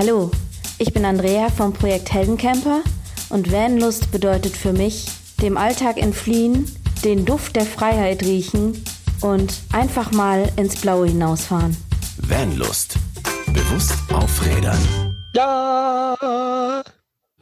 [0.00, 0.30] Hallo,
[0.78, 2.80] ich bin Andrea vom Projekt Heldencamper
[3.28, 5.04] und Vanlust bedeutet für mich,
[5.42, 6.64] dem Alltag entfliehen,
[7.04, 8.82] den Duft der Freiheit riechen
[9.20, 11.76] und einfach mal ins Blaue hinausfahren.
[12.16, 12.94] Vanlust.
[13.48, 14.78] Bewusst aufrädern.
[15.34, 16.82] Ja!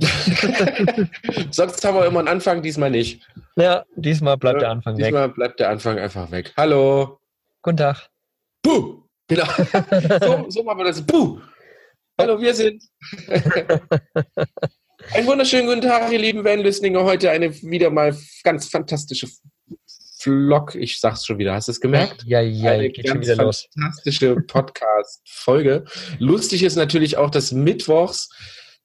[1.52, 3.22] Sonst haben wir immer einen Anfang, diesmal nicht.
[3.54, 5.34] Ja, diesmal bleibt der Anfang diesmal weg.
[5.36, 6.52] bleibt der Anfang einfach weg.
[6.56, 7.20] Hallo.
[7.62, 8.11] Guten Tag.
[8.64, 9.04] Puh.
[9.29, 9.45] Genau.
[10.22, 11.00] so, so machen wir das.
[11.06, 11.38] Puh.
[12.20, 12.82] Hallo, wir sind.
[15.12, 17.04] Einen wunderschönen guten Tag, ihr lieben Van-Lüstlinge.
[17.04, 19.28] Heute eine wieder mal ganz fantastische
[20.18, 20.74] Vlog.
[20.74, 21.54] Ich sag's schon wieder.
[21.54, 22.24] Hast du es gemerkt?
[22.26, 25.84] Ja, ja, eine geht schon ganz wieder fantastische Podcast-Folge.
[26.18, 28.28] Lustig ist natürlich auch, dass mittwochs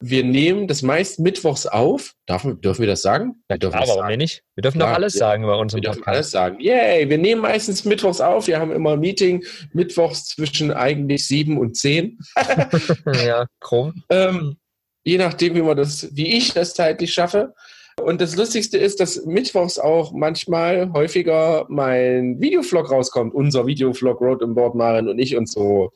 [0.06, 2.14] wir nehmen das meist mittwochs auf.
[2.26, 3.42] Darf, dürfen wir das sagen?
[3.48, 4.44] Wir dürfen Aber das warum nicht?
[4.56, 5.20] Wir dürfen doch Ja, alles ja.
[5.20, 6.16] sagen über unseren Wir dürfen Podcast.
[6.16, 6.60] alles sagen.
[6.60, 8.48] Yay, wir nehmen meistens mittwochs auf.
[8.48, 12.20] Wir haben immer ein Meeting mittwochs zwischen eigentlich sieben und zehn.
[13.26, 13.94] ja, grob.
[14.10, 14.58] Ähm,
[15.06, 17.54] je nachdem, wie man das, wie ich das zeitlich schaffe.
[18.02, 23.34] Und das Lustigste ist, dass mittwochs auch manchmal häufiger mein Videovlog rauskommt.
[23.34, 25.92] Unser Videovlog Road and Board Maren und ich und so.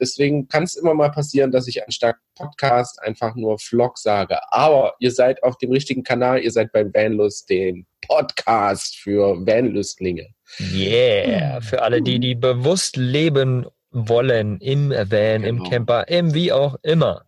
[0.00, 4.38] Deswegen kann es immer mal passieren, dass ich anstatt Podcast einfach nur Vlog sage.
[4.52, 6.40] Aber ihr seid auf dem richtigen Kanal.
[6.40, 10.26] Ihr seid beim Vanlust, den Podcast für Vanlustlinge.
[10.72, 11.60] Yeah.
[11.60, 15.70] Für alle, die, die bewusst leben wollen im Van, im Genau.
[15.70, 17.24] Camper, im wie auch immer.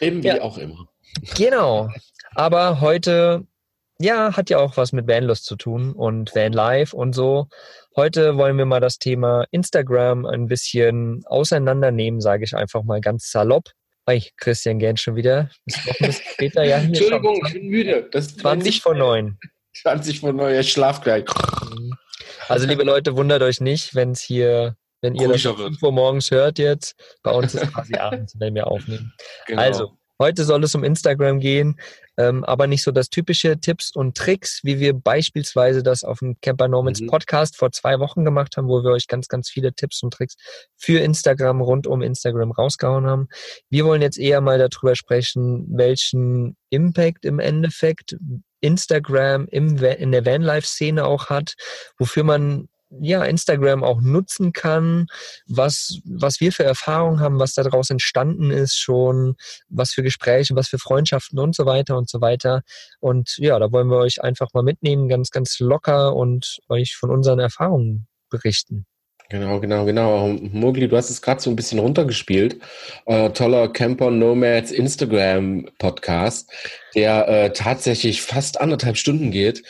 [0.00, 0.40] Eben wie Ja.
[0.42, 0.88] auch immer.
[1.36, 1.88] Genau.
[2.34, 3.44] Aber heute,
[3.98, 7.48] ja, hat ja auch was mit Vanlust zu tun und Vanlife und so.
[7.96, 13.32] Heute wollen wir mal das Thema Instagram ein bisschen auseinandernehmen, sage ich einfach mal ganz
[13.32, 13.72] salopp.
[14.06, 15.50] Hey, Christian Gern schon wieder.
[15.66, 16.78] Ist noch ein bisschen später, ja.
[16.78, 18.08] Hier Entschuldigung, schon ich bin müde.
[18.12, 19.38] Das ist 20 vor 9.
[19.82, 21.24] 20 von neuer Schlaf gleich.
[22.48, 25.68] Also, liebe Leute, wundert euch nicht, wenn es hier, wenn ihr das Ruhiger um wird.
[25.70, 26.94] 5 Uhr morgens hört jetzt.
[27.24, 29.12] Bei uns ist quasi abends, wenn wir aufnehmen.
[29.46, 29.62] Genau.
[29.62, 31.80] Also, heute soll es um Instagram gehen,
[32.16, 36.36] ähm, aber nicht so das typische Tipps und Tricks, wie wir beispielsweise das auf dem
[36.40, 37.08] Camper Normans Mhm.
[37.08, 40.36] Podcast vor zwei Wochen gemacht haben, wo wir euch ganz, ganz viele Tipps und Tricks
[40.76, 43.28] für Instagram rund um Instagram rausgehauen haben.
[43.70, 48.16] Wir wollen jetzt eher mal darüber sprechen, welchen Impact im Endeffekt
[48.60, 51.54] Instagram im, in der Vanlife-Szene auch hat,
[51.98, 52.68] wofür man
[52.98, 55.06] ja, Instagram auch nutzen kann,
[55.46, 59.36] was, was wir für Erfahrungen haben, was daraus entstanden ist schon,
[59.68, 62.62] was für Gespräche, was für Freundschaften und so weiter und so weiter.
[62.98, 67.10] Und ja, da wollen wir euch einfach mal mitnehmen, ganz, ganz locker und euch von
[67.10, 68.86] unseren Erfahrungen berichten.
[69.30, 70.26] Genau, genau, genau.
[70.26, 72.60] Mogli, du hast es gerade so ein bisschen runtergespielt.
[73.06, 76.50] Äh, toller Camper Nomads Instagram Podcast,
[76.96, 79.62] der äh, tatsächlich fast anderthalb Stunden geht.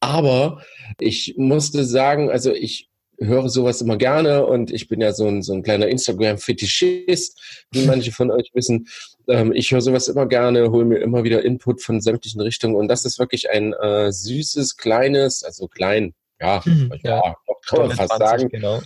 [0.00, 0.62] Aber
[1.00, 5.42] ich musste sagen, also ich höre sowas immer gerne und ich bin ja so ein,
[5.42, 8.88] so ein kleiner Instagram-Fetischist, wie manche von euch wissen.
[9.28, 12.88] Ähm, ich höre sowas immer gerne, hole mir immer wieder Input von sämtlichen Richtungen und
[12.88, 17.34] das ist wirklich ein äh, süßes, kleines, also klein, ja, Mhm, ja, ja.
[17.66, 18.82] kann man fast 20, sagen, Genau.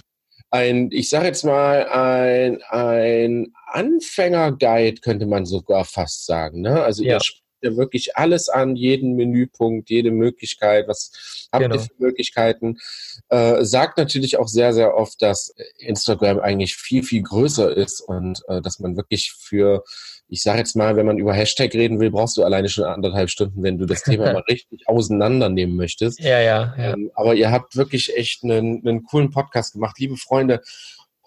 [0.51, 6.61] ein, ich sage jetzt mal, ein, ein Anfängerguide könnte man sogar fast sagen.
[6.61, 6.81] Ne?
[6.83, 7.15] Also Ja.
[7.15, 7.21] ihr
[7.63, 11.75] ja wirklich alles an, jeden Menüpunkt, jede Möglichkeit, was habt Genau.
[11.77, 12.79] ihr für Möglichkeiten.
[13.29, 18.43] Äh, sagt natürlich auch sehr, sehr oft, dass Instagram eigentlich viel, viel größer ist und
[18.49, 19.85] äh, dass man wirklich für
[20.31, 23.31] ich sage jetzt mal, wenn man über Hashtag reden will, brauchst du alleine schon anderthalb
[23.31, 26.21] Stunden, wenn du das Thema mal richtig auseinandernehmen möchtest.
[26.21, 26.93] Ja, ja, ja.
[26.93, 29.99] Ähm, aber ihr habt wirklich echt einen, einen coolen Podcast gemacht.
[29.99, 30.63] Liebe Freunde,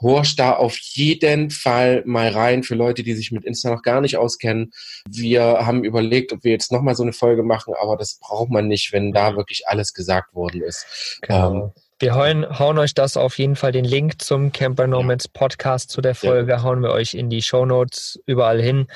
[0.02, 4.02] horcht da auf jeden Fall mal rein für Leute, die sich mit Insta noch gar
[4.02, 4.72] nicht auskennen.
[5.10, 8.68] Wir haben überlegt, ob wir jetzt nochmal so eine Folge machen, aber das braucht man
[8.68, 11.20] nicht, wenn da wirklich alles gesagt worden ist.
[11.22, 11.74] Genau.
[12.00, 16.02] Wir hauen, hauen euch das auf jeden Fall den Link zum Camper Nomads Podcast zu
[16.02, 18.88] der Folge, hauen wir euch in die Show Notes überall hin.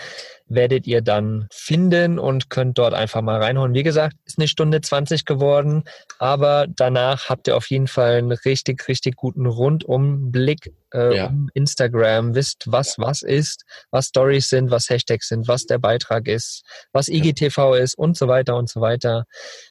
[0.50, 3.74] Werdet ihr dann finden und könnt dort einfach mal reinhauen.
[3.74, 5.84] Wie gesagt, ist eine Stunde 20 geworden,
[6.20, 11.28] aber danach habt ihr auf jeden Fall einen richtig, richtig guten Rundumblick äh, Ja.
[11.28, 16.28] um Instagram, wisst, was was ist, was Stories sind, was Hashtags sind, was der Beitrag
[16.28, 19.26] ist, was IGTV ist und so weiter und so weiter.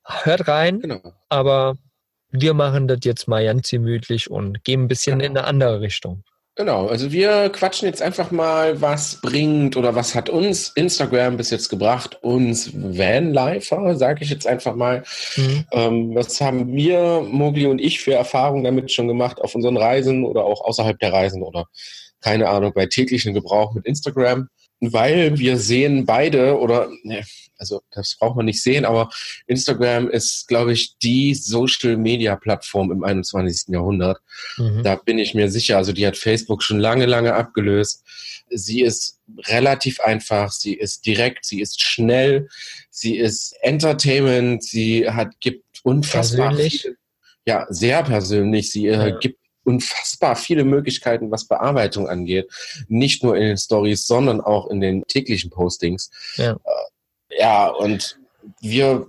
[0.05, 1.01] Hört rein, Genau.
[1.31, 1.77] aber
[2.31, 6.23] wir machen das jetzt mal ganz gemütlich und gehen ein bisschen in eine andere Richtung.
[6.59, 11.51] Genau, also wir quatschen jetzt einfach mal, was bringt oder was hat uns Instagram bis
[11.51, 15.03] jetzt gebracht, uns Vanlifer, sage ich jetzt einfach mal.
[15.37, 15.67] Mhm.
[15.71, 20.25] Ähm, was haben wir, Mogli und ich, für Erfahrungen damit schon gemacht auf unseren Reisen
[20.25, 21.67] oder auch außerhalb der Reisen oder
[22.23, 24.49] keine Ahnung, bei täglichen Gebrauch mit Instagram?
[24.81, 27.25] Weil wir sehen beide oder ne,
[27.59, 29.11] also das braucht man nicht sehen, aber
[29.47, 33.73] Instagram ist, glaube ich, die Social-Media-Plattform im 21.
[33.73, 34.19] Jahrhundert.
[34.59, 34.83] Mhm.
[34.83, 35.79] Da bin ich mir sicher.
[35.79, 38.05] Also die hat Facebook schon lange, lange abgelöst.
[38.51, 42.49] Sie ist relativ einfach, sie ist direkt, sie ist schnell,
[42.91, 46.83] sie ist Entertainment, sie hat gibt unfassbar persönlich.
[46.83, 46.97] Viele,
[47.47, 48.71] ja sehr persönlich.
[48.71, 49.19] Sie äh, ja.
[49.19, 52.49] gibt unfassbar viele Möglichkeiten, was Bearbeitung angeht.
[52.89, 56.11] Nicht nur in den Stories, sondern auch in den täglichen Postings.
[56.37, 58.19] Ja, äh, ja und
[58.61, 59.07] wir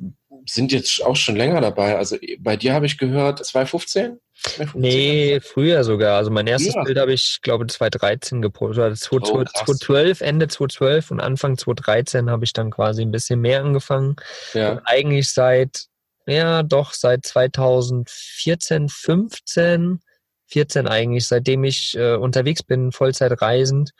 [0.49, 1.97] sind jetzt auch schon länger dabei.
[1.97, 4.19] Also bei dir habe ich gehört 2015?
[4.41, 4.81] 2015?
[4.81, 6.17] Nee, früher sogar.
[6.17, 6.83] Also mein erstes ja.
[6.83, 8.97] Bild habe ich, glaube 2013 gepostet.
[8.97, 14.15] 2012, oh, Ende 2012 und Anfang 2013 habe ich dann quasi ein bisschen mehr angefangen.
[14.53, 14.71] Ja.
[14.71, 15.85] Und eigentlich seit,
[16.25, 19.99] ja doch, seit 2014, 15
[20.47, 23.91] 14 eigentlich, seitdem ich äh, unterwegs bin, Vollzeit reisend,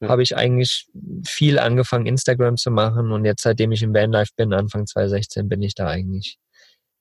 [0.00, 0.08] ja.
[0.08, 0.86] habe ich eigentlich
[1.26, 3.12] viel angefangen, Instagram zu machen.
[3.12, 6.38] Und jetzt, seitdem ich im Vanlife bin, Anfang 2016, bin ich da eigentlich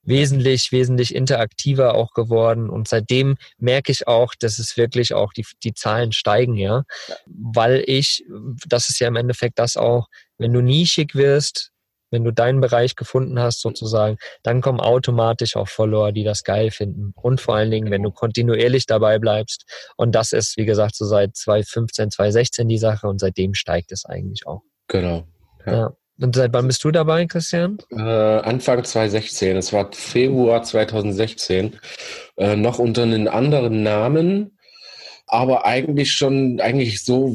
[0.04, 2.70] wesentlich, wesentlich interaktiver auch geworden.
[2.70, 6.84] Und seitdem merke ich auch, dass es wirklich auch die, die Zahlen steigen, ja.
[7.08, 7.16] ja.
[7.28, 8.24] Weil ich,
[8.68, 10.08] das ist ja im Endeffekt das auch,
[10.38, 11.71] wenn du nischig wirst,
[12.12, 16.70] wenn du deinen Bereich gefunden hast sozusagen, dann kommen automatisch auch Follower, die das geil
[16.72, 17.14] finden.
[17.16, 19.66] Und vor allen Dingen, wenn du kontinuierlich dabei bleibst.
[19.98, 24.06] Und das ist, wie gesagt, so seit 2015, 2016 die Sache und seitdem steigt es
[24.06, 24.62] eigentlich auch.
[24.88, 25.24] Genau.
[25.66, 25.74] Ja.
[25.74, 25.94] ja.
[26.20, 27.80] Und seit wann bist du dabei, Christian?
[27.90, 29.58] Äh, Anfang 2016.
[29.58, 31.80] Es war Februar 2016.
[32.38, 34.58] Äh, noch unter einem anderen Namen
[35.34, 37.34] aber eigentlich schon, eigentlich so,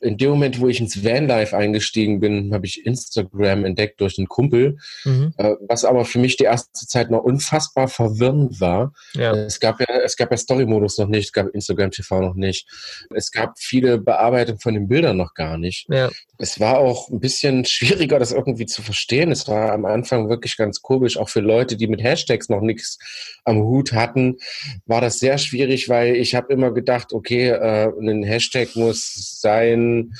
[0.00, 4.28] in dem Moment, wo ich ins Vanlife eingestiegen bin, habe ich Instagram entdeckt durch einen
[4.28, 5.34] Kumpel, mhm.
[5.36, 8.94] äh, was aber für mich die erste Zeit noch unfassbar verwirrend war.
[9.12, 9.34] Ja.
[9.34, 12.66] Es gab ja, es gab ja Story-Modus noch nicht, es gab Instagram TV noch nicht.
[13.14, 15.86] Es gab viele Bearbeitungen von den Bildern noch gar nicht.
[15.90, 16.10] Ja.
[16.38, 19.30] Es war auch ein bisschen schwieriger, das irgendwie zu verstehen.
[19.30, 22.98] Es war am Anfang wirklich ganz komisch, auch für Leute, die mit Hashtags noch nichts
[23.44, 24.38] am Hut hatten,
[24.86, 30.12] war das sehr schwierig, weil ich habe immer gedacht, okay, äh, ein Hashtag muss sein,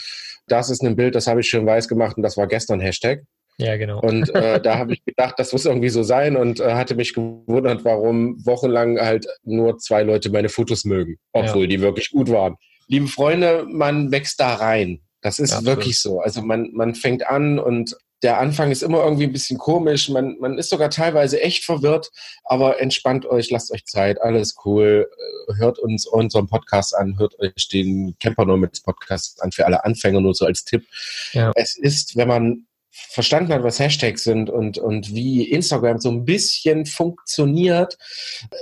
[0.46, 3.22] das ist ein Bild, das habe ich schon weiß gemacht und das war gestern Hashtag.
[3.56, 4.00] Ja, genau.
[4.00, 7.14] Und äh, da habe ich gedacht, das muss irgendwie so sein und äh, hatte mich
[7.14, 11.68] gewundert, warum wochenlang halt nur zwei Leute meine Fotos mögen, obwohl ja.
[11.68, 12.56] die wirklich gut waren.
[12.88, 15.00] Liebe Freunde, man wächst da rein.
[15.22, 16.20] Das ist ja, wirklich so.
[16.20, 20.08] Also man, man fängt an und der Anfang ist immer irgendwie ein bisschen komisch.
[20.08, 22.10] Man, man ist sogar teilweise echt verwirrt,
[22.44, 25.08] aber entspannt euch, lasst euch Zeit, alles cool.
[25.48, 29.84] Äh, hört uns unseren Podcast an, hört euch den Camper Nomads Podcast an für alle
[29.84, 30.86] Anfänger, nur so als Tipp.
[31.32, 31.52] Ja.
[31.54, 36.24] Es ist, wenn man verstanden hat, was Hashtags sind und, und wie Instagram so ein
[36.24, 37.98] bisschen funktioniert,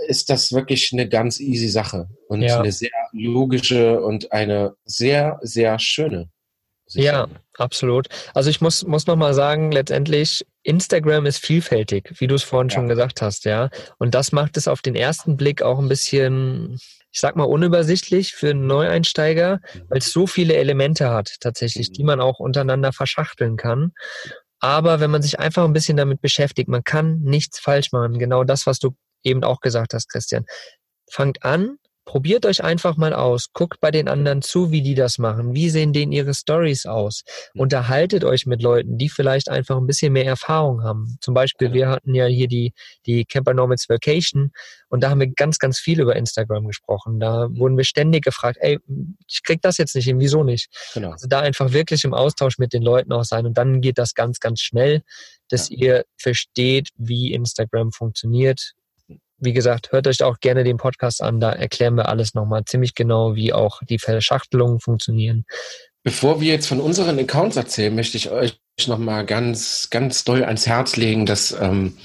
[0.08, 2.58] ist das wirklich eine ganz easy Sache und ja.
[2.58, 6.30] eine sehr logische und eine sehr, sehr schöne.
[6.94, 8.08] Ja, absolut.
[8.34, 12.74] Also ich muss, muss nochmal sagen, letztendlich, Instagram ist vielfältig, wie du es vorhin ja.
[12.74, 13.70] schon gesagt hast, ja.
[13.98, 16.78] Und das macht es auf den ersten Blick auch ein bisschen,
[17.10, 19.82] ich sag mal, unübersichtlich für einen Neueinsteiger, mhm.
[19.88, 21.92] weil es so viele Elemente hat, tatsächlich, mhm.
[21.94, 23.92] die man auch untereinander verschachteln kann.
[24.60, 28.18] Aber wenn man sich einfach ein bisschen damit beschäftigt, man kann nichts falsch machen.
[28.20, 28.94] Genau das, was du
[29.24, 30.44] eben auch gesagt hast, Christian.
[31.10, 33.52] Fangt an, Probiert euch einfach mal aus.
[33.52, 35.54] Guckt bei den anderen zu, wie die das machen.
[35.54, 37.22] Wie sehen denen ihre Stories aus?
[37.54, 37.60] Mhm.
[37.60, 41.16] Unterhaltet euch mit Leuten, die vielleicht einfach ein bisschen mehr Erfahrung haben.
[41.20, 42.72] Zum Beispiel, wir hatten ja hier die,
[43.06, 44.50] die Camper Nomads Vacation
[44.88, 47.20] und da haben wir ganz, ganz viel über Instagram gesprochen.
[47.20, 48.78] Da wurden wir ständig gefragt, ey,
[49.28, 50.68] ich krieg das jetzt nicht hin, wieso nicht?
[50.94, 51.12] Genau.
[51.12, 54.14] Also da einfach wirklich im Austausch mit den Leuten auch sein und dann geht das
[54.14, 55.02] ganz, ganz schnell,
[55.48, 55.76] dass ja.
[55.76, 58.72] ihr versteht, wie Instagram funktioniert,
[59.42, 62.94] wie gesagt, hört euch auch gerne den Podcast an, da erklären wir alles nochmal ziemlich
[62.94, 65.44] genau, wie auch die Verschachtelungen funktionieren.
[66.04, 70.66] Bevor wir jetzt von unseren Accounts erzählen, möchte ich euch nochmal ganz, ganz doll ans
[70.66, 71.96] Herz legen, dass ähm,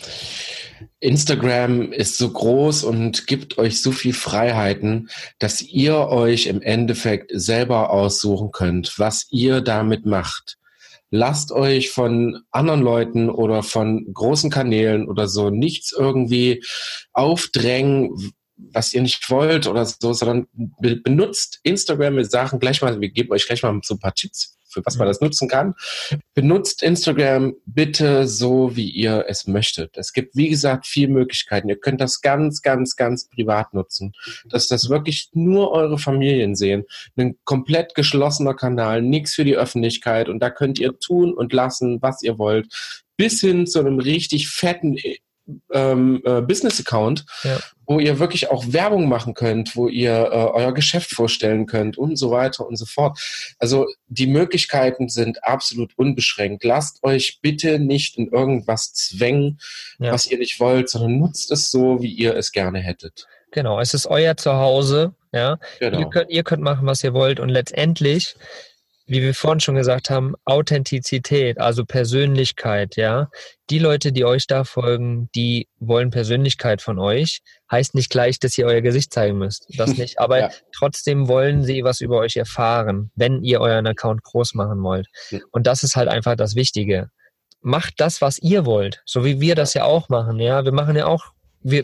[1.00, 7.32] Instagram ist so groß und gibt euch so viel Freiheiten, dass ihr euch im Endeffekt
[7.34, 10.58] selber aussuchen könnt, was ihr damit macht
[11.10, 16.64] lasst euch von anderen Leuten oder von großen Kanälen oder so nichts irgendwie
[17.14, 20.48] aufdrängen, was ihr nicht wollt oder so, sondern
[20.80, 24.57] benutzt Instagram mit Sachen gleich mal, wir geben euch gleich mal so ein paar Tipps
[24.78, 25.74] für was man das nutzen kann.
[26.36, 29.98] Benutzt Instagram bitte so, wie ihr es möchtet.
[29.98, 31.70] Es gibt, wie gesagt, viele Möglichkeiten.
[31.70, 34.14] Ihr könnt das ganz, ganz, ganz privat nutzen.
[34.50, 36.84] Dass das wirklich nur eure Familien sehen.
[37.16, 40.30] Ein komplett geschlossener Kanal, nichts für die Öffentlichkeit.
[40.30, 42.68] Und da könnt ihr tun und lassen, was ihr wollt.
[43.18, 44.96] Bis hin zu einem richtig fetten
[45.72, 47.60] ähm, äh, Business-Account, Ja.
[47.86, 52.18] wo ihr wirklich auch Werbung machen könnt, wo ihr äh, euer Geschäft vorstellen könnt und
[52.18, 53.18] so weiter und so fort.
[53.60, 56.64] Also die Möglichkeiten sind absolut unbeschränkt.
[56.64, 59.60] Lasst euch bitte nicht in irgendwas zwängen,
[60.00, 60.12] Ja.
[60.12, 63.26] was ihr nicht wollt, sondern nutzt es so, wie ihr es gerne hättet.
[63.52, 65.58] Genau, es ist euer Zuhause, ja.
[65.80, 66.10] Ihr, Genau.
[66.10, 68.36] könnt, ihr könnt machen, was ihr wollt und letztendlich,
[69.08, 73.30] wie wir vorhin schon gesagt haben, Authentizität, also Persönlichkeit, ja.
[73.70, 77.40] Die Leute, die euch da folgen, die wollen Persönlichkeit von euch.
[77.72, 79.66] Heißt nicht gleich, dass ihr euer Gesicht zeigen müsst.
[79.78, 80.20] Das nicht.
[80.20, 80.50] Aber Ja.
[80.78, 85.08] trotzdem wollen sie was über euch erfahren, wenn ihr euren Account groß machen wollt.
[85.52, 87.10] Und das ist halt einfach das Wichtige.
[87.62, 90.40] Macht das, was ihr wollt, so wie wir das ja auch machen.
[90.40, 91.26] Ja, wir machen ja auch
[91.70, 91.84] wir,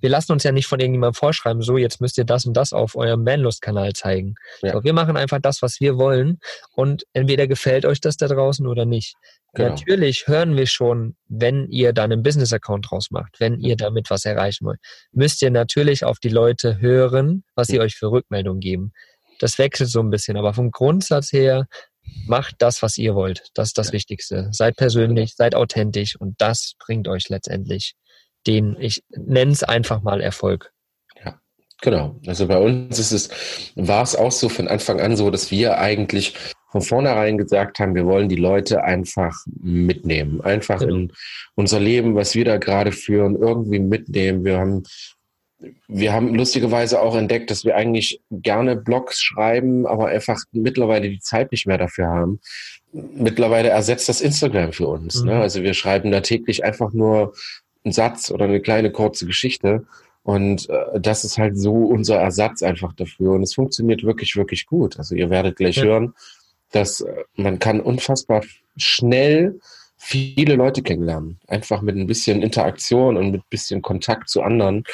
[0.00, 2.72] wir lassen uns ja nicht von irgendjemandem vorschreiben, so jetzt müsst ihr das und das
[2.72, 4.34] auf eurem Manlust-Kanal zeigen.
[4.62, 4.72] Ja.
[4.72, 6.38] So, wir machen einfach das, was wir wollen
[6.74, 9.14] und entweder gefällt euch das da draußen oder nicht.
[9.54, 9.70] Genau.
[9.70, 14.24] Natürlich hören wir schon, wenn ihr dann einen Business-Account draus macht, wenn ihr damit was
[14.24, 14.80] erreichen wollt,
[15.12, 18.92] müsst ihr natürlich auf die Leute hören, was sie euch für Rückmeldungen geben.
[19.38, 21.66] Das wechselt so ein bisschen, aber vom Grundsatz her
[22.26, 23.50] macht das, was ihr wollt.
[23.54, 24.48] Das ist das Wichtigste.
[24.52, 27.94] Seid persönlich, seid authentisch und das bringt euch letztendlich
[28.46, 30.72] den, ich nenne es einfach mal Erfolg.
[31.82, 32.18] Genau.
[32.26, 33.28] Also bei uns ist es,
[33.74, 36.34] war es auch so von Anfang an so, dass wir eigentlich
[36.70, 40.40] von vornherein gesagt haben, wir wollen die Leute einfach mitnehmen.
[40.40, 40.94] Einfach Genau.
[40.94, 41.12] in
[41.54, 44.44] unser Leben, was wir da gerade führen, irgendwie mitnehmen.
[44.44, 44.82] Wir haben,
[45.86, 51.20] wir haben lustigerweise auch entdeckt, dass wir eigentlich gerne Blogs schreiben, aber einfach mittlerweile die
[51.20, 52.40] Zeit nicht mehr dafür haben.
[52.92, 55.22] Mittlerweile ersetzt das Instagram für uns.
[55.22, 55.28] Mhm.
[55.28, 55.40] Ne?
[55.40, 57.34] Also wir schreiben da täglich einfach nur
[57.86, 59.86] einen Satz oder eine kleine kurze Geschichte.
[60.22, 63.32] Und äh, das ist halt so unser Ersatz einfach dafür.
[63.32, 64.98] Und es funktioniert wirklich, wirklich gut.
[64.98, 65.84] Also ihr werdet gleich Ja.
[65.84, 66.14] hören,
[66.72, 68.42] dass äh, man kann unfassbar
[68.76, 69.58] schnell
[69.96, 71.38] viele Leute kennenlernen.
[71.46, 74.84] Einfach mit ein bisschen Interaktion und mit ein bisschen Kontakt zu anderen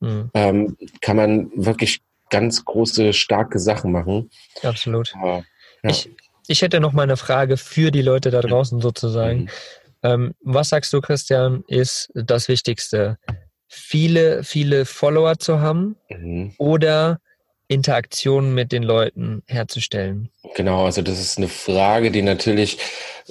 [0.00, 2.00] Mhm, ähm, kann man wirklich
[2.30, 4.30] ganz große, starke Sachen machen.
[4.62, 5.12] absolut.
[5.16, 5.44] Aber,
[5.82, 5.90] ja.
[5.90, 6.08] Ich,
[6.46, 9.40] ich hätte noch mal eine Frage für die Leute da draußen sozusagen.
[9.40, 9.48] Mhm.
[10.02, 13.18] Ähm, was sagst du, Christian, ist das Wichtigste?
[13.68, 16.54] Viele, viele Follower zu haben Mhm.
[16.58, 17.20] oder
[17.68, 20.30] Interaktionen mit den Leuten herzustellen?
[20.54, 22.78] Genau, also das ist eine Frage, die natürlich,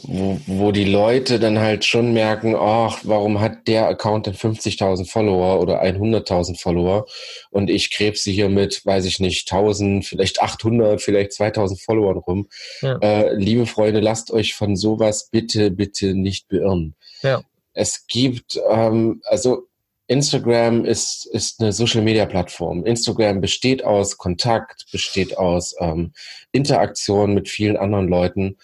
[0.04, 5.10] wo, wo die Leute dann halt schon merken, ach, warum hat der Account denn 50.000
[5.10, 7.08] Follower oder 100.000 Follower
[7.50, 12.48] und ich krebse hier mit, weiß ich nicht, 1000, vielleicht 800, vielleicht 2000 Followern rum.
[12.82, 13.00] Ja.
[13.00, 16.96] Äh, liebe Freunde, lasst euch von sowas bitte, bitte nicht beirren.
[17.24, 17.42] Ja.
[17.74, 19.68] Es gibt, ähm, also
[20.08, 22.86] Instagram ist, ist eine Social-Media-Plattform.
[22.86, 26.14] Instagram besteht aus Kontakt, besteht aus ähm,
[26.52, 28.58] Interaktion mit vielen anderen Leuten.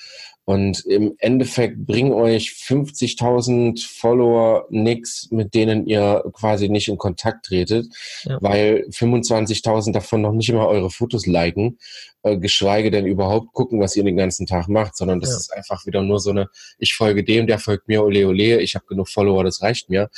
[0.45, 7.45] Und im Endeffekt bringen euch 50.000 Follower nix, mit denen ihr quasi nicht in Kontakt
[7.45, 7.87] tretet,
[8.25, 8.39] Ja.
[8.41, 11.77] weil 25.000 davon noch nicht immer eure Fotos liken,
[12.23, 15.37] äh, geschweige denn überhaupt gucken, was ihr den ganzen Tag macht, sondern das Ja.
[15.37, 18.75] ist einfach wieder nur so eine, ich folge dem, der folgt mir, ole ole, ich
[18.75, 20.09] habe genug Follower, das reicht mir.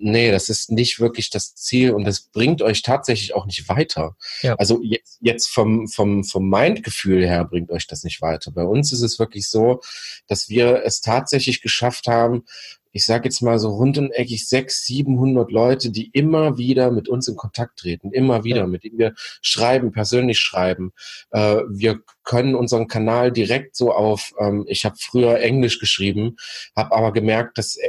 [0.00, 4.16] Nee, das ist nicht wirklich das Ziel und das bringt euch tatsächlich auch nicht weiter.
[4.42, 4.54] Ja.
[4.54, 8.52] Also jetzt, jetzt vom, vom, vom Mindgefühl her bringt euch das nicht weiter.
[8.52, 9.80] Bei uns ist es wirklich so,
[10.28, 12.44] dass wir es tatsächlich geschafft haben,
[12.92, 17.08] ich sage jetzt mal so rund und eckig sechs, 700 Leute, die immer wieder mit
[17.08, 20.92] uns in Kontakt treten, immer wieder, mit denen wir schreiben, persönlich schreiben.
[21.30, 26.36] Äh, wir können unseren Kanal direkt so auf, ähm, ich habe früher Englisch geschrieben,
[26.74, 27.88] habe aber gemerkt, dass äh,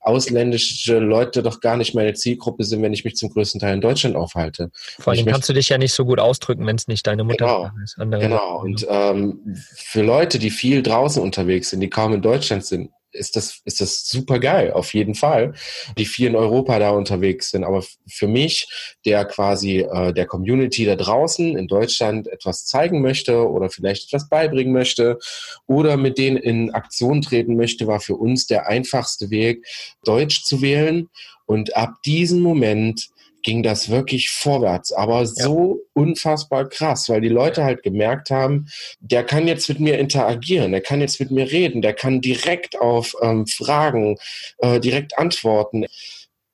[0.00, 3.80] ausländische Leute doch gar nicht meine Zielgruppe sind, wenn ich mich zum größten Teil in
[3.80, 4.70] Deutschland aufhalte.
[4.98, 7.46] Vor allem kannst du dich ja nicht so gut ausdrücken, wenn es nicht deine Mutter
[7.46, 7.70] Genau.
[7.84, 7.98] ist.
[7.98, 8.60] Andere Genau.
[8.60, 9.40] Und ähm,
[9.74, 13.80] für Leute, die viel draußen unterwegs sind, die kaum in Deutschland sind, ist das, ist
[13.80, 15.54] das super geil, auf jeden Fall,
[15.98, 17.64] die viel in Europa da unterwegs sind.
[17.64, 18.68] Aber für mich,
[19.04, 24.28] der quasi äh, der Community da draußen in Deutschland etwas zeigen möchte oder vielleicht etwas
[24.28, 25.18] beibringen möchte
[25.66, 29.66] oder mit denen in Aktion treten möchte, war für uns der einfachste Weg,
[30.04, 31.08] Deutsch zu wählen.
[31.46, 33.10] Und ab diesem Moment
[33.42, 38.66] ging das wirklich vorwärts, aber so unfassbar krass, weil die Leute halt gemerkt haben,
[39.00, 42.78] der kann jetzt mit mir interagieren, der kann jetzt mit mir reden, der kann direkt
[42.78, 44.16] auf ähm, Fragen
[44.58, 45.86] äh, direkt antworten.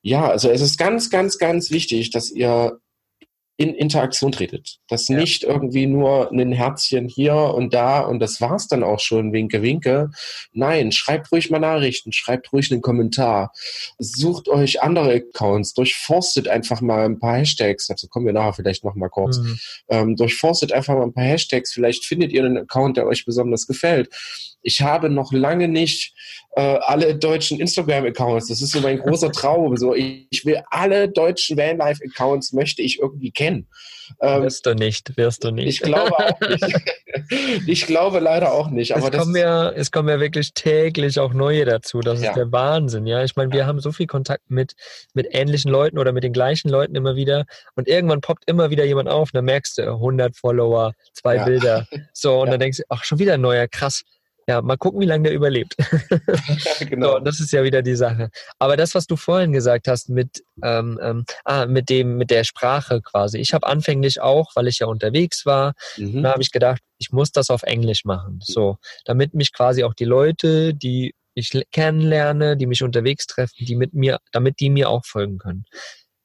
[0.03, 2.79] Ja, also es ist ganz, ganz, ganz wichtig, dass ihr
[3.59, 4.79] in Interaktion tretet.
[4.89, 5.17] Dass Ja.
[5.17, 9.63] nicht irgendwie nur ein Herzchen hier und da und das war's dann auch schon, winke,
[9.63, 10.11] winke.
[10.53, 13.53] Nein, schreibt ruhig mal Nachrichten, schreibt ruhig einen Kommentar.
[13.99, 18.85] Sucht euch andere Accounts, durchforstet einfach mal ein paar Hashtags, dazu kommen wir nachher vielleicht
[18.85, 19.39] noch mal kurz.
[19.39, 19.59] Mhm.
[19.89, 23.67] Ähm, durchforstet einfach mal ein paar Hashtags, vielleicht findet ihr einen Account, der euch besonders
[23.67, 24.11] gefällt.
[24.63, 26.15] Ich habe noch lange nicht
[26.57, 28.49] äh, alle deutschen Instagram-Accounts.
[28.49, 29.77] Das ist so mein großer Traum.
[29.77, 33.69] So, ich, ich will alle deutschen Vanlife-Accounts möchte ich irgendwie kennen.
[34.21, 35.67] Ähm, wirst du nicht, wirst du nicht.
[35.67, 36.77] Ich glaube auch nicht.
[37.67, 38.95] ich glaube leider auch nicht.
[38.95, 42.01] Aber es, kommen ja, es kommen ja wirklich täglich auch neue dazu.
[42.01, 42.31] Das ja.
[42.31, 43.07] ist der Wahnsinn.
[43.07, 43.67] Ja, ich meine, wir ja.
[43.67, 44.75] haben so viel Kontakt mit,
[45.15, 47.45] mit ähnlichen Leuten oder mit den gleichen Leuten immer wieder.
[47.75, 49.29] Und irgendwann poppt immer wieder jemand auf.
[49.29, 51.45] Und dann merkst du 100 Follower, zwei ja.
[51.45, 51.87] Bilder.
[52.13, 54.03] So, und dann denkst du, ach, schon wieder ein neuer, krass.
[54.49, 55.75] Ja, mal gucken, wie lange der überlebt.
[56.89, 57.15] genau.
[57.15, 58.31] So, das ist ja wieder die Sache.
[58.59, 62.45] Aber das, was du vorhin gesagt hast mit, ähm, ähm, ah, mit dem, mit der
[62.45, 63.39] Sprache quasi.
[63.39, 66.23] Ich habe anfänglich auch, weil ich ja unterwegs war, mhm.
[66.23, 68.39] da habe ich gedacht, ich muss das auf Englisch machen.
[68.43, 73.75] So, damit mich quasi auch die Leute, die ich kennenlerne, die mich unterwegs treffen, die
[73.75, 75.65] mit mir, damit die mir auch folgen können.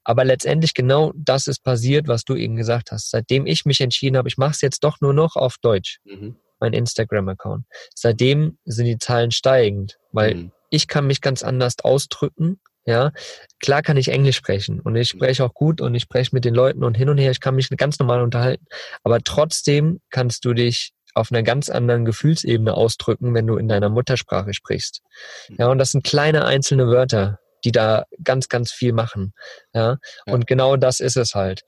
[0.03, 3.09] Aber letztendlich genau das ist passiert, was du eben gesagt hast.
[3.09, 5.99] Seitdem ich mich entschieden habe, ich mache es jetzt doch nur noch auf Deutsch.
[6.05, 7.65] Mhm mein Instagram-Account.
[7.93, 10.51] Seitdem sind die Zahlen steigend, weil mhm.
[10.69, 12.59] ich kann mich ganz anders ausdrücken.
[12.83, 13.11] Ja,
[13.59, 15.19] klar kann ich Englisch sprechen und ich mhm.
[15.19, 17.29] spreche auch gut und ich spreche mit den Leuten und hin und her.
[17.29, 18.65] Ich kann mich ganz normal unterhalten.
[19.03, 23.89] Aber trotzdem kannst du dich auf einer ganz anderen Gefühlsebene ausdrücken, wenn du in deiner
[23.89, 25.01] Muttersprache sprichst.
[25.49, 25.55] Mhm.
[25.59, 29.33] Ja, und das sind kleine einzelne Wörter, die da ganz, ganz viel machen.
[29.73, 30.33] Ja, ja.
[30.33, 31.61] und genau das ist es halt.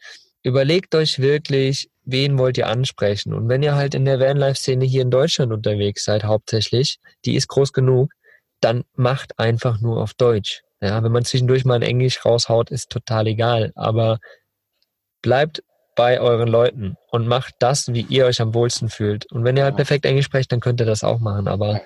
[0.43, 3.33] Überlegt euch wirklich, wen wollt ihr ansprechen?
[3.33, 7.47] Und wenn ihr halt in der Vanlife-Szene hier in Deutschland unterwegs seid, hauptsächlich, die ist
[7.47, 8.11] groß genug,
[8.61, 10.63] dann macht einfach nur auf Deutsch.
[10.81, 13.71] Ja, wenn man zwischendurch mal ein Englisch raushaut, ist total egal.
[13.75, 14.19] Aber
[15.21, 15.63] bleibt
[15.95, 19.31] bei euren Leuten und macht das, wie ihr euch am wohlsten fühlt.
[19.31, 21.47] Und wenn ihr halt perfekt Englisch sprecht, dann könnt ihr das auch machen.
[21.47, 21.81] Aber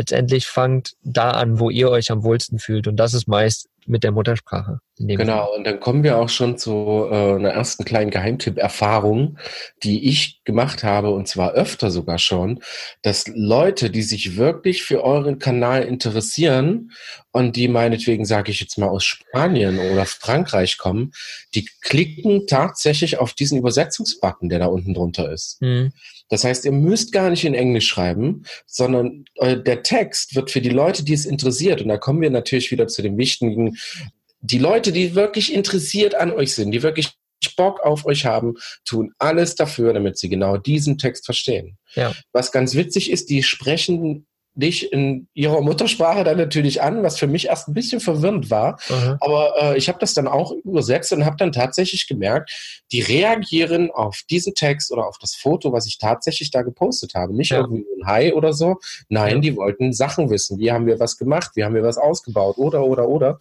[0.00, 2.88] letztendlich fangt da an, wo ihr euch am wohlsten fühlt.
[2.88, 4.80] Und das ist meist mit der Muttersprache.
[4.98, 5.56] Genau, Fall.
[5.56, 9.38] und dann kommen wir auch schon zu äh, einer ersten kleinen Geheimtipp-Erfahrung,
[9.82, 12.60] die ich gemacht habe, und zwar öfter sogar schon,
[13.02, 16.92] dass Leute, die sich wirklich für euren Kanal interessieren
[17.32, 21.12] und die meinetwegen, sage ich jetzt mal, aus Spanien oder Frankreich kommen,
[21.54, 25.60] die klicken tatsächlich auf diesen Übersetzungsbutton, der da unten drunter ist.
[25.60, 25.92] Mhm.
[26.30, 30.60] Das heißt, ihr müsst gar nicht in Englisch schreiben, sondern äh, der Text wird für
[30.60, 33.76] die Leute, die es interessiert, und da kommen wir natürlich wieder zu dem wichtigen,
[34.40, 37.10] die Leute, die wirklich interessiert an euch sind, die wirklich
[37.56, 41.78] Bock auf euch haben, tun alles dafür, damit sie genau diesen Text verstehen.
[41.94, 42.14] Ja.
[42.32, 44.26] Was ganz witzig ist, die sprechen
[44.60, 48.78] dich in ihrer Muttersprache dann natürlich an, was für mich erst ein bisschen verwirrend war.
[48.88, 49.16] Mhm.
[49.20, 53.90] Aber äh, ich habe das dann auch übersetzt und habe dann tatsächlich gemerkt, die reagieren
[53.90, 57.34] auf diesen Text oder auf das Foto, was ich tatsächlich da gepostet habe.
[57.34, 57.58] Nicht ja.
[57.58, 58.76] irgendwie ein Hi oder so.
[59.08, 59.40] Nein, ja.
[59.40, 60.58] die wollten Sachen wissen.
[60.58, 61.52] Wie haben wir was gemacht?
[61.54, 62.58] Wie haben wir was ausgebaut?
[62.58, 63.38] Oder, oder, oder.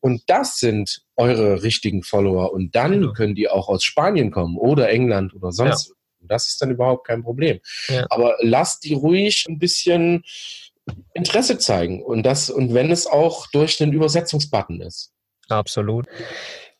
[0.00, 2.52] Und das sind eure richtigen Follower.
[2.52, 3.12] Und dann genau.
[3.12, 5.94] können die auch aus Spanien kommen oder England oder sonst ja.
[6.28, 7.60] Das ist dann überhaupt kein Problem.
[7.88, 8.06] Ja.
[8.10, 10.24] Aber lasst die ruhig ein bisschen
[11.14, 12.02] Interesse zeigen.
[12.02, 15.12] Und das, und wenn es auch durch den Übersetzungsbutton ist.
[15.48, 16.06] Absolut.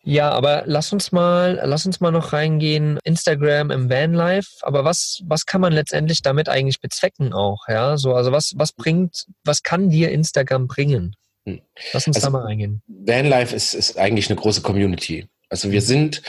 [0.03, 2.99] Ja, aber lass uns mal, lass uns mal noch reingehen.
[3.05, 4.49] Instagram im Vanlife.
[4.63, 7.69] Aber was, was kann man letztendlich damit eigentlich bezwecken auch?
[7.69, 11.15] Ja, so, also was, was bringt, was kann dir Instagram bringen?
[11.45, 11.61] Hm.
[11.93, 12.83] Lass uns also, da mal reingehen.
[12.87, 15.29] Vanlife ist, ist eigentlich eine große Community.
[15.51, 16.23] Also wir sind,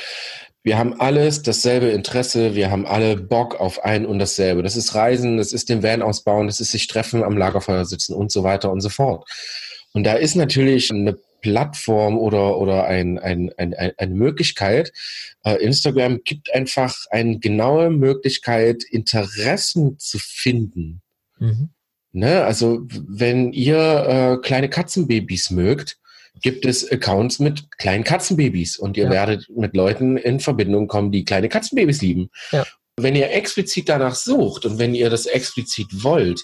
[0.64, 4.62] wir haben alles dasselbe Interesse, wir haben alle Bock auf ein und dasselbe.
[4.62, 8.14] Das ist Reisen, das ist den Van ausbauen, das ist sich treffen, am Lagerfeuer sitzen
[8.14, 9.30] und so weiter und so fort.
[9.94, 14.92] Und da ist natürlich eine Plattform oder, oder ein, ein, ein, eine Möglichkeit.
[15.44, 21.02] Äh, Instagram gibt einfach eine genaue Möglichkeit, Interessen zu finden.
[21.40, 21.70] Mhm.
[22.12, 22.44] Ne?
[22.44, 25.98] Also wenn ihr äh, kleine Katzenbabys mögt,
[26.42, 29.10] gibt es Accounts mit kleinen Katzenbabys und ihr ja.
[29.10, 32.30] werdet mit Leuten in Verbindung kommen, die kleine Katzenbabys lieben.
[32.52, 32.66] Ja.
[32.98, 36.44] Wenn ihr explizit danach sucht und wenn ihr das explizit wollt,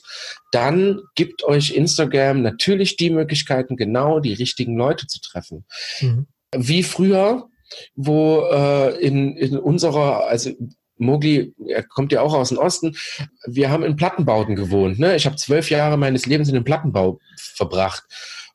[0.51, 5.65] dann gibt euch Instagram natürlich die Möglichkeiten, genau die richtigen Leute zu treffen.
[5.99, 6.27] Mhm.
[6.55, 7.49] Wie früher,
[7.95, 10.51] wo äh, in, in unserer, also
[10.97, 12.95] Mogli, er kommt ja auch aus dem Osten.
[13.45, 14.97] Wir haben in Plattenbauten gewohnt.
[14.97, 15.15] Ne?
[15.15, 18.03] Ich habe zwölf Jahre meines Lebens in dem Plattenbau verbracht.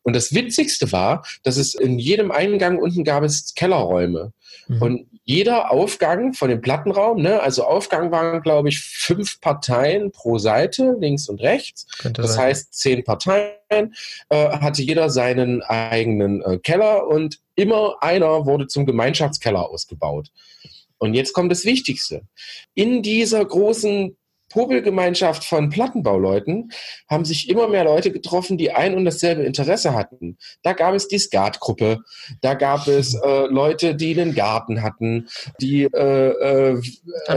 [0.03, 4.33] Und das Witzigste war, dass es in jedem Eingang unten gab es Kellerräume.
[4.69, 4.83] Mhm.
[4.83, 10.39] Und jeder Aufgang von dem Plattenraum, ne, also Aufgang waren, glaube ich, fünf Parteien pro
[10.39, 11.87] Seite, links und rechts.
[11.99, 12.45] Könnte das sein.
[12.47, 13.95] heißt, zehn Parteien,
[14.29, 20.31] äh, hatte jeder seinen eigenen äh, Keller und immer einer wurde zum Gemeinschaftskeller ausgebaut.
[20.99, 22.23] Und jetzt kommt das Wichtigste.
[22.75, 24.17] In dieser großen
[24.51, 26.71] Popelgemeinschaft von Plattenbauleuten
[27.09, 30.37] haben sich immer mehr Leute getroffen, die ein und dasselbe Interesse hatten.
[30.63, 31.99] Da gab es die Skatgruppe,
[32.43, 35.29] da gab es äh, Leute, die einen Garten hatten,
[35.61, 36.83] die äh, äh,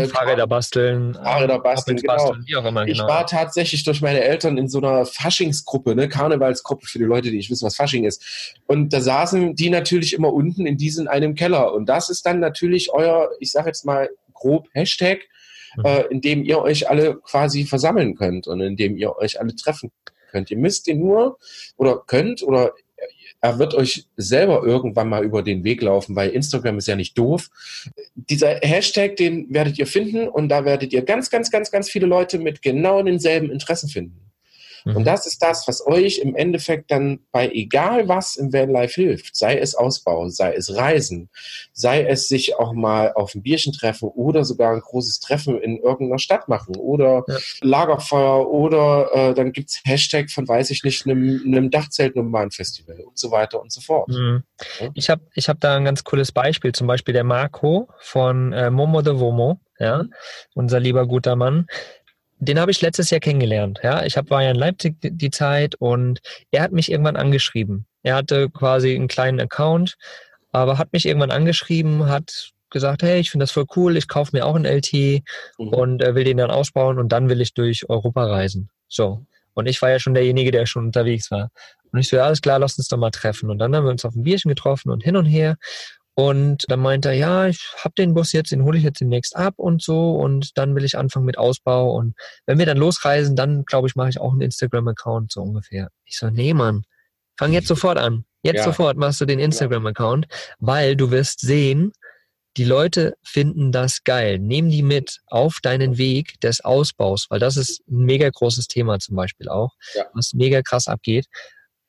[0.07, 2.15] Fahrräder basteln, Fahrräder basteln, genau.
[2.15, 3.03] Basteln, wie auch immer, genau.
[3.03, 7.29] Ich war tatsächlich durch meine Eltern in so einer Faschingsgruppe, ne, Karnevalsgruppe für die Leute,
[7.29, 8.57] die nicht wissen, was Fasching ist.
[8.65, 11.73] Und da saßen die natürlich immer unten in diesem einem Keller.
[11.73, 15.19] Und das ist dann natürlich euer, ich sage jetzt mal grob Hashtag
[15.75, 15.85] mhm.
[15.85, 19.55] äh, in dem ihr euch alle quasi versammeln könnt und in dem ihr euch alle
[19.55, 19.91] treffen
[20.31, 20.51] könnt.
[20.51, 21.37] Ihr müsst ihn nur
[21.77, 22.73] oder könnt oder
[23.43, 27.17] er wird euch selber irgendwann mal über den Weg laufen, weil Instagram ist ja nicht
[27.17, 27.49] doof.
[28.15, 32.07] Dieser Hashtag, den werdet ihr finden und da werdet ihr ganz, ganz, ganz, ganz viele
[32.07, 34.22] Leute mit genau denselben Interessen finden.
[34.85, 34.97] Mhm.
[34.97, 39.35] Und das ist das, was euch im Endeffekt dann bei egal was im Vanlife hilft.
[39.35, 41.29] Sei es Ausbau, sei es Reisen,
[41.71, 45.77] sei es sich auch mal auf ein Bierchen treffen oder sogar ein großes Treffen in
[45.77, 47.37] irgendeiner Stadt machen oder ja.
[47.61, 52.15] Lagerfeuer oder äh, dann gibt's Hashtag von, weiß ich nicht, einem, einem Dachzelt
[52.51, 54.09] Festival und so weiter und so fort.
[54.09, 54.43] Mhm.
[54.79, 54.89] Ja?
[54.93, 58.69] Ich habe ich hab da ein ganz cooles Beispiel, zum Beispiel der Marco von äh,
[58.69, 60.13] Momo de Vomo, ja, mhm.
[60.53, 61.67] unser lieber guter Mann
[62.43, 63.79] den habe ich letztes Jahr kennengelernt.
[63.83, 66.19] Ja, ich hab, war ja in Leipzig die, Zeit und
[66.51, 67.85] er hat mich irgendwann angeschrieben.
[68.03, 69.95] Er hatte quasi einen kleinen Account,
[70.51, 74.35] aber hat mich irgendwann angeschrieben, hat gesagt, hey, ich finde das voll cool, ich kaufe
[74.35, 74.93] mir auch einen LT
[75.57, 75.67] mhm.
[75.69, 78.69] und äh, will den dann ausbauen und dann will ich durch Europa reisen.
[78.87, 79.25] So.
[79.53, 81.49] Und ich war ja schon derjenige, der schon unterwegs war.
[81.91, 83.51] Und ich so, ja, alles klar, lass uns doch mal treffen.
[83.51, 85.57] Und dann haben wir uns auf ein Bierchen getroffen und hin und her.
[86.15, 89.35] Und dann meinte er, ja, ich habe den Bus jetzt, den hole ich jetzt demnächst
[89.35, 93.35] ab und so und dann will ich anfangen mit Ausbau und wenn wir dann losreisen,
[93.35, 95.89] dann glaube ich, mache ich auch einen Instagram-Account so ungefähr.
[96.05, 96.83] Ich so, nee, Mann,
[97.37, 98.25] fang jetzt sofort an.
[98.43, 98.63] Jetzt ja.
[98.65, 100.27] sofort machst du den Instagram-Account,
[100.59, 101.93] weil du wirst sehen,
[102.57, 104.37] die Leute finden das geil.
[104.37, 108.99] Nehmen die mit auf deinen Weg des Ausbaus, weil das ist ein mega großes Thema
[108.99, 110.05] zum Beispiel auch, ja.
[110.13, 111.25] was mega krass abgeht.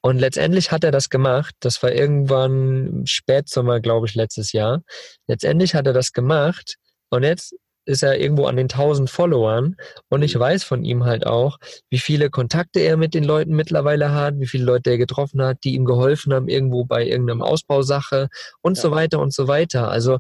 [0.05, 1.55] Und letztendlich hat er das gemacht.
[1.61, 4.83] Das war irgendwann Spätsommer, glaube ich, letztes Jahr.
[5.29, 6.77] Letztendlich hat er das gemacht.
[7.09, 7.55] Und jetzt
[7.87, 9.77] ist er irgendwo an den 1000 Followern.
[10.11, 10.41] Und ich mhm.
[10.41, 11.57] weiß von ihm halt auch,
[11.89, 15.65] wie viele Kontakte er mit den Leuten mittlerweile hat, wie viele Leute er getroffen hat,
[15.65, 18.29] die ihm geholfen haben, irgendwo bei irgendeinem Ausbausache
[18.61, 18.83] und ja.
[18.83, 19.89] so weiter und so weiter.
[19.89, 20.19] Also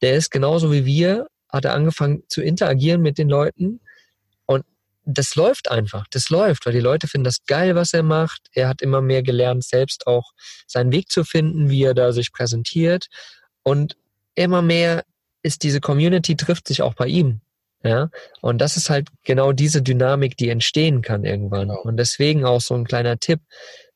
[0.00, 3.80] der ist genauso wie wir, hat er angefangen zu interagieren mit den Leuten
[5.10, 6.06] das läuft einfach.
[6.10, 8.42] Das läuft, weil die Leute finden das geil, was er macht.
[8.52, 10.32] Er hat immer mehr gelernt, selbst auch
[10.66, 13.06] seinen Weg zu finden, wie er da sich präsentiert.
[13.62, 13.96] Und
[14.34, 15.04] immer mehr
[15.42, 17.40] ist diese Community trifft sich auch bei ihm.
[17.82, 18.10] Ja,
[18.42, 21.68] und das ist halt genau diese Dynamik, die entstehen kann irgendwann.
[21.68, 21.80] Genau.
[21.82, 23.40] Und deswegen auch so ein kleiner Tipp.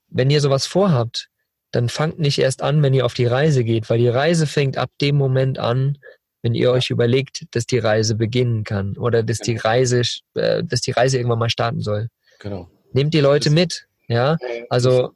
[0.08, 1.28] Wenn ihr sowas vorhabt,
[1.72, 4.78] dann fangt nicht erst an, wenn ihr auf die Reise geht, weil die Reise fängt
[4.78, 5.98] ab dem Moment an,
[6.42, 9.68] wenn ihr euch überlegt, dass die Reise beginnen kann oder dass die genau.
[9.68, 10.02] Reise,
[10.34, 12.08] äh, dass die Reise irgendwann mal starten soll.
[12.40, 12.68] Genau.
[12.92, 14.36] Nehmt die Leute mit, ja.
[14.68, 15.12] Also.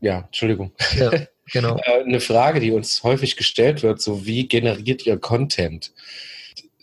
[0.00, 0.72] Ja, Entschuldigung.
[0.96, 1.10] Ja,
[1.52, 1.76] genau.
[1.84, 5.92] Äh, eine Frage, die uns häufig gestellt wird, so wie generiert ihr Content?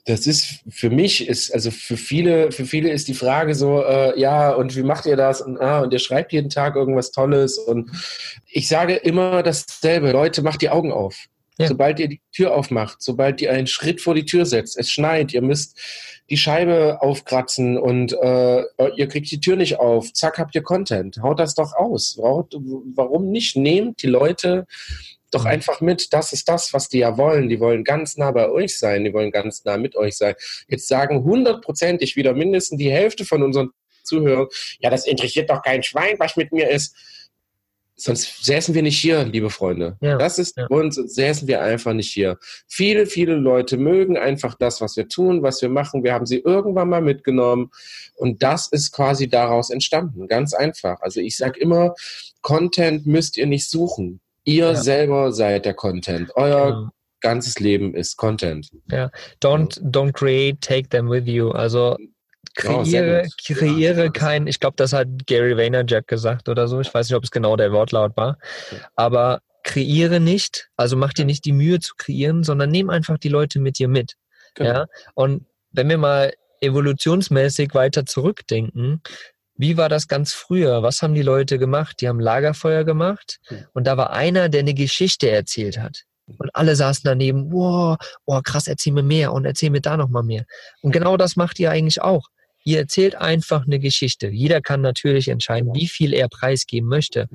[0.05, 4.19] das ist für mich ist also für viele für viele ist die Frage so äh,
[4.19, 7.57] ja und wie macht ihr das und ah, und ihr schreibt jeden Tag irgendwas Tolles
[7.57, 7.89] und
[8.51, 11.67] ich sage immer dasselbe Leute macht die Augen auf ja.
[11.67, 15.33] Sobald ihr die Tür aufmacht, sobald ihr einen Schritt vor die Tür setzt, es schneit,
[15.33, 15.79] ihr müsst
[16.29, 18.63] die Scheibe aufkratzen und äh,
[18.95, 21.21] ihr kriegt die Tür nicht auf, zack, habt ihr Content.
[21.21, 22.17] Haut das doch aus.
[22.17, 23.55] Warum nicht?
[23.55, 24.65] Nehmt die Leute
[25.29, 25.51] doch mhm.
[25.51, 26.13] einfach mit.
[26.13, 27.49] Das ist das, was die ja wollen.
[27.49, 29.03] Die wollen ganz nah bei euch sein.
[29.03, 30.35] Die wollen ganz nah mit euch sein.
[30.67, 33.69] Jetzt sagen hundertprozentig wieder mindestens die Hälfte von unseren
[34.03, 34.47] Zuhörern,
[34.79, 36.95] ja, das interessiert doch kein Schwein, was mit mir ist.
[37.95, 39.97] Sonst säßen wir nicht hier, liebe Freunde.
[40.01, 40.65] Ja, das ist ja.
[40.67, 42.37] uns, säßen wir einfach nicht hier.
[42.67, 46.03] Viele, viele Leute mögen einfach das, was wir tun, was wir machen.
[46.03, 47.69] Wir haben sie irgendwann mal mitgenommen
[48.15, 50.27] und das ist quasi daraus entstanden.
[50.27, 51.01] Ganz einfach.
[51.01, 51.93] Also ich sage immer,
[52.41, 54.19] Content müsst ihr nicht suchen.
[54.43, 54.75] Ihr ja.
[54.75, 56.31] selber seid der Content.
[56.35, 56.89] Euer genau.
[57.21, 58.71] ganzes Leben ist Content.
[58.91, 61.51] Ja, don't, don't create, take them with you.
[61.51, 61.95] Also
[62.55, 66.79] kreiere, oh, kreiere kein, ich glaube, das hat Gary Vaynerchuk gesagt oder so.
[66.79, 68.37] Ich weiß nicht, ob es genau der Wortlaut war.
[68.95, 73.29] Aber kreiere nicht, also mach dir nicht die Mühe zu kreieren, sondern nimm einfach die
[73.29, 74.13] Leute mit dir mit.
[74.55, 74.69] Genau.
[74.69, 74.85] Ja.
[75.15, 79.01] Und wenn wir mal evolutionsmäßig weiter zurückdenken,
[79.55, 80.83] wie war das ganz früher?
[80.83, 82.01] Was haben die Leute gemacht?
[82.01, 83.39] Die haben Lagerfeuer gemacht
[83.73, 86.03] und da war einer, der eine Geschichte erzählt hat.
[86.25, 90.23] Und alle saßen daneben, wow, oh krass, erzähl mir mehr und erzähl mir da nochmal
[90.23, 90.45] mehr.
[90.81, 92.27] Und genau das macht ihr eigentlich auch.
[92.63, 94.27] Ihr erzählt einfach eine Geschichte.
[94.29, 97.27] Jeder kann natürlich entscheiden, wie viel er preisgeben möchte.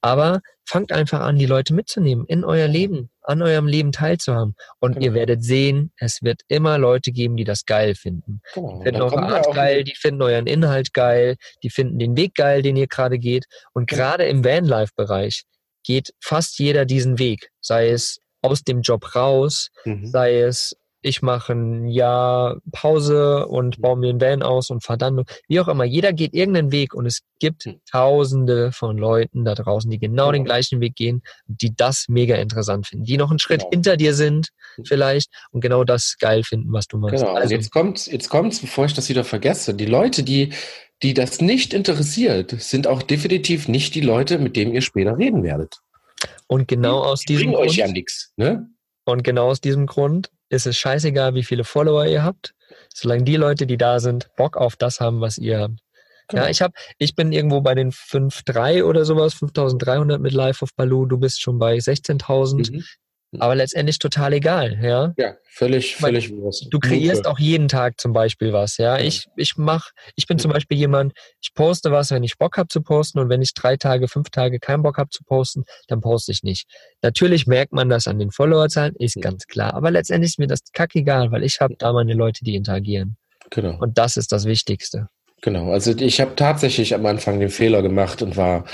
[0.00, 4.54] Aber fangt einfach an, die Leute mitzunehmen, in euer Leben, an eurem Leben teilzuhaben.
[4.78, 5.06] Und Genau.
[5.06, 8.40] ihr werdet sehen, es wird immer Leute geben, die das geil finden.
[8.54, 8.78] Genau.
[8.78, 12.62] Die finden eure Art geil, die finden euren Inhalt geil, die finden den Weg geil,
[12.62, 13.46] den ihr gerade geht.
[13.72, 14.02] Und Genau.
[14.02, 15.42] gerade im Vanlife-Bereich
[15.84, 17.50] geht fast jeder diesen Weg.
[17.60, 20.06] Sei es aus dem Job raus, Mhm.
[20.06, 24.98] sei es ich mache ein Jahr Pause und baue mir ein Van aus und fahre
[24.98, 25.84] dann, wie auch immer.
[25.84, 27.80] Jeder geht irgendeinen Weg und es gibt Mhm.
[27.90, 30.54] tausende von Leuten da draußen, die genau den Genau.
[30.54, 33.70] gleichen Weg gehen, die das mega interessant finden, die noch einen Schritt Genau.
[33.70, 34.84] hinter dir sind Mhm.
[34.86, 37.14] vielleicht und genau das geil finden, was du machst.
[37.16, 39.74] Genau, also Also, jetzt kommt jetzt kommt's, bevor ich das wieder vergesse.
[39.74, 40.52] Die Leute, die,
[41.02, 45.42] die das nicht interessiert, sind auch definitiv nicht die Leute, mit denen ihr später reden
[45.44, 45.76] werdet.
[46.48, 48.68] und genau aus Die diesem bringen euch Grund, ja nichts, ne?
[49.04, 52.54] und genau aus diesem Grund ist es scheißegal, wie viele Follower ihr habt,
[52.94, 55.80] solange die Leute, die da sind, Bock auf das haben, was ihr habt.
[56.28, 56.42] Genau.
[56.42, 60.74] Ja, ich habe, ich bin irgendwo bei den 5.3 oder sowas, 5.300 mit Live auf
[60.76, 61.06] Baloo.
[61.06, 62.70] Du bist schon bei 16.000.
[62.70, 62.84] Mhm.
[63.38, 65.12] Aber letztendlich total egal, ja.
[65.18, 66.68] Ja, völlig, Weil völlig Wurst.
[66.70, 68.98] Du kreierst auch jeden Tag zum Beispiel was, ja.
[68.98, 71.12] Ich, ich mach, ich bin zum Beispiel jemand,
[71.42, 74.30] ich poste was, wenn ich Bock habe zu posten und wenn ich drei Tage, fünf
[74.30, 76.66] Tage keinen Bock habe zu posten, dann poste ich nicht.
[77.02, 79.74] Natürlich merkt man das an den Followerzahlen, ist ganz klar.
[79.74, 83.18] Aber letztendlich ist mir das kackegal, weil ich habe da meine Leute, die interagieren.
[83.50, 83.78] Genau.
[83.78, 85.08] Und das ist das Wichtigste.
[85.40, 88.64] Genau, also ich habe tatsächlich am Anfang den Fehler gemacht und war,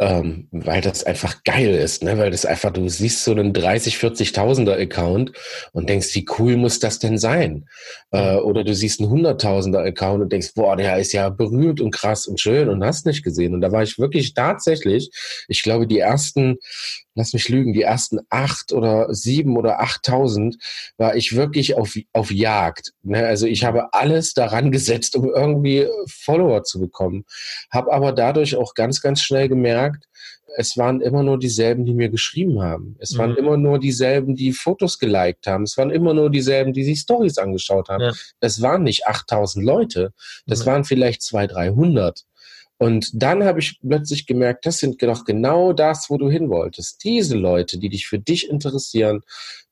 [0.00, 2.18] ähm, weil das einfach geil ist, ne?
[2.18, 5.30] weil das einfach, du siehst so einen 30, 40.000er Account
[5.72, 7.68] und denkst, wie cool muss das denn sein?
[8.10, 11.92] Äh, oder du siehst einen 100.000er Account und denkst, boah, der ist ja berühmt und
[11.92, 13.54] krass und schön und hast nicht gesehen.
[13.54, 15.10] Und da war ich wirklich tatsächlich,
[15.46, 16.56] ich glaube, die ersten,
[17.18, 20.56] lass mich lügen, die ersten acht oder sieben oder achttausend
[20.96, 22.92] war ich wirklich auf, auf Jagd.
[23.02, 23.26] Ne?
[23.26, 27.24] Also ich habe alles daran gesetzt, um irgendwie Follower zu bekommen.
[27.70, 30.04] Habe aber dadurch auch ganz, ganz schnell gemerkt,
[30.56, 32.96] es waren immer nur dieselben, die mir geschrieben haben.
[32.98, 33.36] Es waren Mhm.
[33.36, 35.62] immer nur dieselben, die Fotos geliked haben.
[35.64, 38.02] Es waren immer nur dieselben, die sich Stories angeschaut haben.
[38.02, 38.12] Ja.
[38.40, 40.12] Es waren nicht 8000 Leute.
[40.46, 40.66] Das Mhm.
[40.66, 42.24] waren vielleicht 200, 300.
[42.78, 47.02] Und dann habe ich plötzlich gemerkt, das sind doch genau das, wo du hin wolltest.
[47.02, 49.22] Diese Leute, die dich für dich interessieren,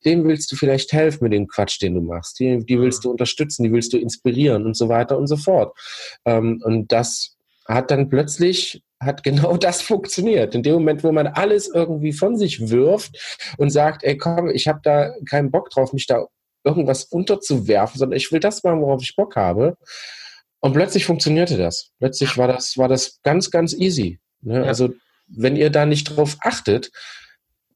[0.05, 2.38] denen willst du vielleicht helfen mit dem Quatsch, den du machst.
[2.40, 5.77] Die, die willst du unterstützen, die willst du inspirieren und so weiter und so fort.
[6.25, 7.37] Ähm, und das
[7.69, 10.55] hat dann plötzlich, hat genau das funktioniert.
[10.55, 14.69] In dem Moment, wo man alles irgendwie von sich wirft und sagt, ey komm, ich
[14.69, 16.27] habe da keinen Bock drauf, mich da
[16.64, 19.77] irgendwas unterzuwerfen, sondern ich will das machen, worauf ich Bock habe.
[20.66, 21.92] Und plötzlich funktionierte das.
[22.00, 24.18] Plötzlich war das, war das ganz, ganz easy.
[24.40, 24.57] Ne?
[24.57, 24.62] Ja.
[24.64, 24.92] Also,
[25.29, 26.90] wenn ihr da nicht drauf achtet,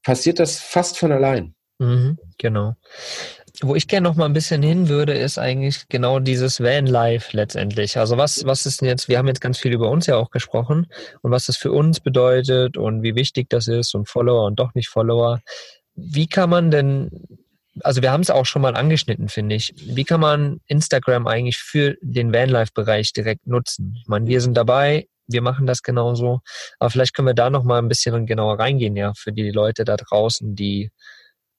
[0.03, 1.55] passiert das fast von allein.
[1.79, 2.75] Mhm, genau.
[3.61, 7.97] Wo ich gerne noch mal ein bisschen hin würde, ist eigentlich genau dieses Van-Life letztendlich.
[7.97, 10.29] Also was, was ist denn jetzt, wir haben jetzt ganz viel über uns ja auch
[10.29, 10.87] gesprochen
[11.21, 14.73] und was das für uns bedeutet und wie wichtig das ist und Follower und doch
[14.73, 15.39] nicht Follower.
[15.95, 17.09] Wie kann man denn,
[17.79, 19.73] also wir haben es auch schon mal angeschnitten, finde ich.
[19.77, 23.95] Wie kann man Instagram eigentlich für den Vanlife-Bereich direkt nutzen?
[24.01, 26.41] Ich meine, wir sind dabei, wir machen das genauso,
[26.79, 29.85] aber vielleicht können wir da noch mal ein bisschen genauer reingehen, ja, für die Leute
[29.85, 30.91] da draußen, die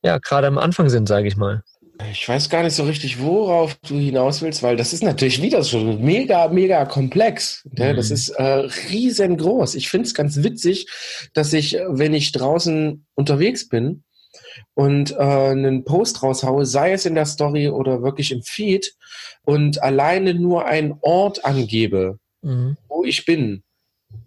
[0.03, 1.63] ja gerade am Anfang sind, sage ich mal.
[2.11, 5.63] Ich weiß gar nicht so richtig, worauf du hinaus willst, weil das ist natürlich wieder
[5.63, 7.67] schon mega, mega komplex.
[7.71, 7.93] Ne?
[7.93, 7.97] Mhm.
[7.97, 8.43] Das ist äh,
[8.91, 9.77] riesengroß.
[9.77, 10.89] Ich finde es ganz witzig,
[11.33, 14.03] dass ich, wenn ich draußen unterwegs bin
[14.75, 18.95] und äh, einen Post raushaue, sei es in der Story oder wirklich im Feed,
[19.45, 22.77] und alleine nur einen Ort angebe, Mhm.
[22.89, 23.63] wo ich bin,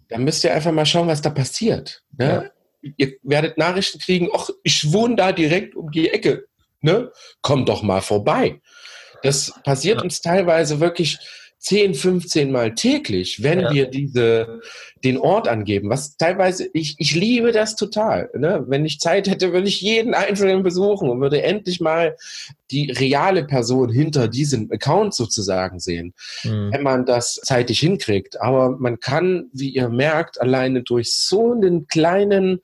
[0.08, 2.02] dann müsst ihr einfach mal schauen, was da passiert.
[2.18, 2.50] Ne?
[2.96, 6.46] Ihr werdet Nachrichten kriegen, ach, ich wohne da direkt um die Ecke.
[6.80, 7.10] Ne?
[7.42, 8.60] Kommt doch mal vorbei.
[9.22, 10.02] Das passiert Ja.
[10.04, 11.18] uns teilweise wirklich
[11.58, 13.72] 10, 15 Mal täglich, wenn Ja.
[13.72, 14.60] wir diese,
[15.04, 15.90] den Ort angeben.
[15.90, 18.30] Was teilweise, ich, ich liebe das total.
[18.34, 18.64] Ne?
[18.66, 22.16] Wenn ich Zeit hätte, würde ich jeden Einzelnen besuchen und würde endlich mal
[22.70, 26.72] die reale Person hinter diesem Account sozusagen sehen Mhm.
[26.72, 28.40] wenn man das zeitig hinkriegt.
[28.40, 32.60] Aber man kann, wie ihr merkt, alleine durch so einen kleinen,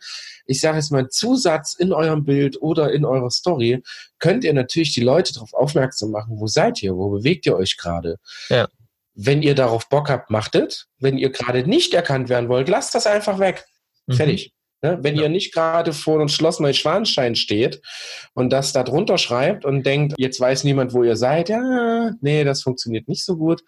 [0.47, 3.83] ich sage jetzt mal, Zusatz in eurem Bild oder in eurer Story,
[4.18, 7.77] könnt ihr natürlich die Leute darauf aufmerksam machen, wo seid ihr, wo bewegt ihr euch
[7.77, 8.18] gerade.
[8.49, 8.68] Ja.
[9.14, 10.87] Wenn ihr darauf Bock habt, macht es.
[10.98, 13.64] Wenn ihr gerade nicht erkannt werden wollt, lasst das einfach weg.
[14.07, 14.14] Mhm.
[14.14, 14.53] Fertig.
[14.85, 14.98] Ne?
[15.01, 15.22] Wenn Ja.
[15.22, 17.81] ihr nicht gerade vor einem Schloss Neuschwanstein steht
[18.35, 22.42] und das da drunter schreibt und denkt, jetzt weiß niemand, wo ihr seid, ja, nee,
[22.42, 23.62] das funktioniert nicht so gut.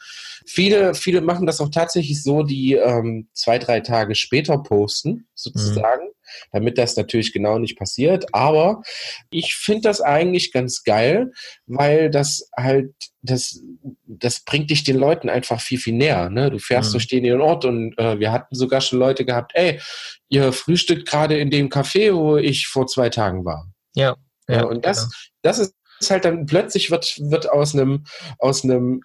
[0.44, 6.09] Viele, viele machen das auch tatsächlich so, die ähm, zwei, drei Tage später posten, sozusagen.
[6.53, 8.27] Damit das natürlich genau nicht passiert.
[8.33, 8.83] Aber
[9.31, 11.33] ich finde das eigentlich ganz geil,
[11.66, 13.61] weil das halt, das,
[14.07, 16.31] das bringt dich den Leuten einfach viel, viel näher.
[16.31, 16.51] Ne?
[16.51, 16.92] Du fährst mhm.
[16.92, 19.81] durch den Ort und äh, wir hatten sogar schon Leute gehabt, ey,
[20.29, 23.70] ihr frühstückt gerade in dem Café, wo ich vor zwei Tagen war.
[23.94, 24.16] Ja.
[24.49, 25.12] ja, ja und das, genau.
[25.42, 25.59] das
[26.01, 28.05] ist halt dann plötzlich wird, wird aus einem,
[28.38, 29.03] aus einem,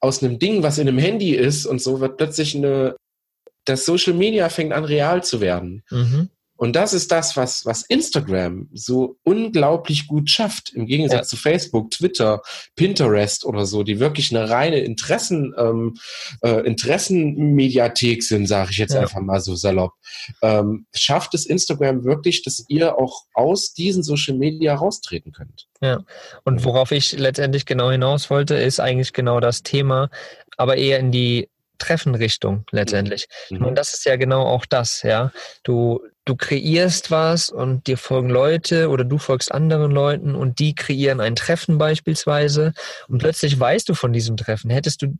[0.00, 2.96] aus einem Ding, was in einem Handy ist und so, wird plötzlich eine,
[3.64, 5.82] das Social Media fängt an real zu werden.
[5.90, 6.30] Mhm.
[6.60, 11.30] Und das ist das, was, was Instagram so unglaublich gut schafft, im Gegensatz ja.
[11.30, 12.42] zu Facebook, Twitter,
[12.76, 15.96] Pinterest oder so, die wirklich eine reine Interessen, ähm,
[16.42, 19.00] äh, Interessenmediathek sind, sage ich jetzt ja.
[19.00, 19.94] einfach mal so salopp.
[20.42, 25.66] Ähm, schafft es Instagram wirklich, dass ihr auch aus diesen Social Media raustreten könnt.
[25.80, 26.00] Ja,
[26.44, 30.10] und worauf ich letztendlich genau hinaus wollte, ist eigentlich genau das Thema,
[30.58, 33.28] aber eher in die Treffenrichtung letztendlich.
[33.48, 33.64] Mhm.
[33.64, 35.32] Und das ist ja genau auch das, ja.
[35.62, 40.74] Du, du kreierst was und dir folgen Leute oder du folgst anderen Leuten und die
[40.74, 42.72] kreieren ein Treffen beispielsweise
[43.08, 44.70] und plötzlich weißt du von diesem Treffen.
[44.70, 45.16] Hättest du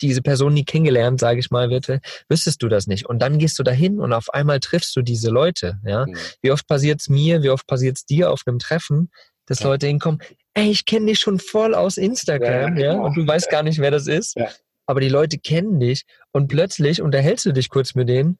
[0.00, 3.06] diese Person nie kennengelernt, sage ich mal, bitte, wüsstest du das nicht.
[3.06, 5.78] Und dann gehst du dahin und auf einmal triffst du diese Leute.
[5.84, 6.06] Ja?
[6.06, 6.16] Mhm.
[6.40, 9.10] Wie oft passiert es mir, wie oft passiert es dir auf einem Treffen,
[9.46, 9.66] dass ja.
[9.66, 10.20] Leute hinkommen,
[10.54, 13.80] ey, ich kenne dich schon voll aus Instagram, ja, ja, und du weißt gar nicht,
[13.80, 14.36] wer das ist.
[14.36, 14.48] Ja
[14.88, 18.38] aber die Leute kennen dich und plötzlich unterhältst du dich kurz mit denen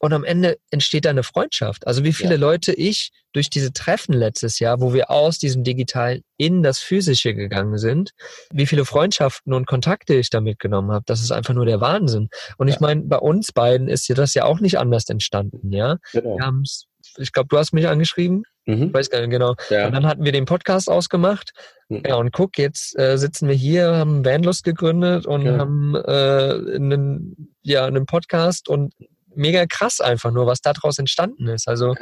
[0.00, 1.86] und am Ende entsteht da eine Freundschaft.
[1.86, 2.40] Also wie viele ja.
[2.40, 7.34] Leute ich durch diese Treffen letztes Jahr, wo wir aus diesem Digitalen in das Physische
[7.34, 8.12] gegangen sind,
[8.50, 12.30] wie viele Freundschaften und Kontakte ich da mitgenommen habe, das ist einfach nur der Wahnsinn.
[12.56, 12.74] Und ja.
[12.74, 15.98] ich meine, bei uns beiden ist ja das ja auch nicht anders entstanden, ja.
[16.12, 16.38] Genau.
[16.38, 16.86] Wir haben's,
[17.18, 18.44] ich glaube, du hast mich angeschrieben.
[18.64, 18.94] Mhm.
[18.94, 19.54] Weiß gar nicht genau.
[19.68, 19.86] Ja.
[19.86, 21.50] Und dann hatten wir den Podcast ausgemacht.
[21.88, 22.02] Mhm.
[22.06, 25.58] Ja, und guck, jetzt äh, sitzen wir hier, haben Vanlust gegründet und ja.
[25.58, 28.94] haben äh, einen, ja, einen Podcast und
[29.34, 31.68] mega krass einfach nur, was daraus entstanden ist.
[31.68, 31.94] Also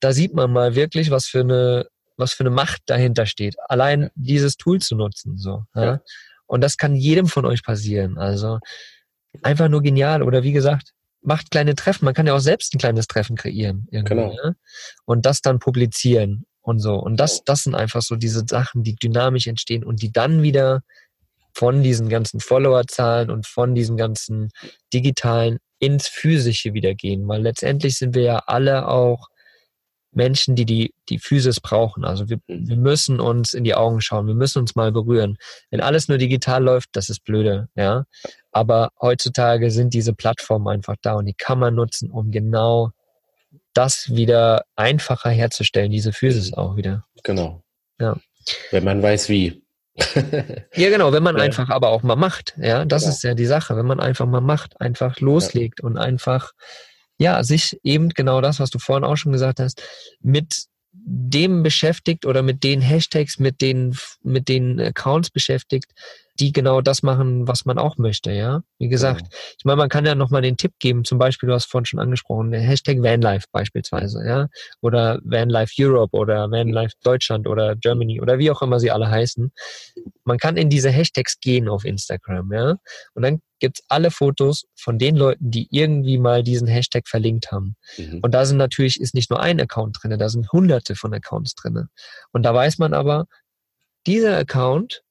[0.00, 3.56] da sieht man mal wirklich, was für eine, was für eine Macht dahinter steht.
[3.68, 5.64] Allein dieses Tool zu nutzen, so.
[5.74, 6.00] Ja?
[6.46, 8.18] Und das kann jedem von euch passieren.
[8.18, 8.58] Also
[9.42, 10.22] einfach nur genial.
[10.22, 12.04] Oder wie gesagt, macht kleine Treffen.
[12.04, 13.86] Man kann ja auch selbst ein kleines Treffen kreieren.
[13.90, 14.32] Genau.
[14.32, 14.56] Ne?
[15.04, 16.96] Und das dann publizieren und so.
[16.96, 17.42] Und das, genau.
[17.46, 20.82] das sind einfach so diese Sachen, die dynamisch entstehen und die dann wieder
[21.54, 24.50] von diesen ganzen Followerzahlen und von diesen ganzen
[24.92, 27.26] digitalen ins Physische wieder gehen.
[27.28, 29.28] Weil letztendlich sind wir ja alle auch
[30.12, 32.04] Menschen, die die, die Physis brauchen.
[32.04, 32.68] Also wir, mhm.
[32.68, 35.36] wir müssen uns in die Augen schauen, wir müssen uns mal berühren.
[35.70, 38.04] Wenn alles nur digital läuft, das ist blöde, ja.
[38.50, 42.90] Aber heutzutage sind diese Plattformen einfach da und die kann man nutzen, um genau
[43.74, 47.04] das wieder einfacher herzustellen, diese Physis auch wieder.
[47.24, 47.62] Genau.
[47.98, 48.18] Ja.
[48.70, 49.61] Wenn man weiß wie.
[50.74, 51.42] ja, genau, wenn man ja.
[51.42, 53.14] einfach aber auch mal macht, ja, das genau.
[53.14, 55.86] ist ja die Sache, wenn man einfach mal macht, einfach loslegt ja.
[55.86, 56.52] und einfach
[57.18, 59.82] ja, sich eben genau das, was du vorhin auch schon gesagt hast,
[60.20, 65.92] mit dem beschäftigt oder mit den Hashtags, mit den, mit den Accounts beschäftigt,
[66.38, 68.62] die genau das machen, was man auch möchte, ja.
[68.78, 69.30] Wie gesagt, genau.
[69.58, 72.00] ich meine, man kann ja nochmal den Tipp geben, zum Beispiel, du hast vorhin schon
[72.00, 74.48] angesprochen, der Hashtag Vanlife beispielsweise, ja.
[74.80, 79.52] Oder Vanlife Europe oder Vanlife Deutschland oder Germany oder wie auch immer sie alle heißen.
[80.24, 82.76] Man kann in diese Hashtags gehen auf Instagram, ja.
[83.14, 87.76] Und dann gibt's alle Fotos von den Leuten, die irgendwie mal diesen Hashtag verlinkt haben.
[87.96, 88.18] Mhm.
[88.20, 91.54] Und da sind natürlich, ist nicht nur ein Account drinne, da sind hunderte von Accounts
[91.54, 91.88] drinne.
[92.32, 93.26] Und da weiß man aber,
[94.04, 95.04] dieser Account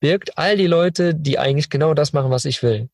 [0.00, 2.88] birgt all die Leute, die eigentlich genau das machen, was ich will.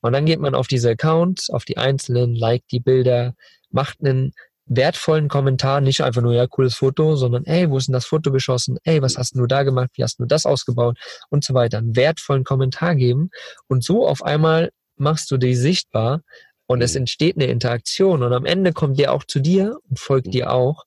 [0.00, 3.34] Und dann geht man auf diese Accounts, auf die einzelnen, liked die Bilder,
[3.70, 4.32] macht einen
[4.66, 8.32] wertvollen Kommentar, nicht einfach nur, ja, cooles Foto, sondern, ey, wo ist denn das Foto
[8.32, 8.78] geschossen?
[8.84, 9.90] Ey, was hast du da gemacht?
[9.94, 10.98] Wie hast du das ausgebaut?
[11.30, 11.78] Und so weiter.
[11.78, 13.30] Einen wertvollen Kommentar geben.
[13.68, 16.22] Und so auf einmal machst du die sichtbar
[16.66, 16.84] und mhm.
[16.84, 20.32] es entsteht eine Interaktion und am Ende kommt der auch zu dir und folgt mhm.
[20.32, 20.84] dir auch.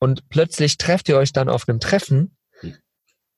[0.00, 2.36] Und plötzlich trefft ihr euch dann auf einem Treffen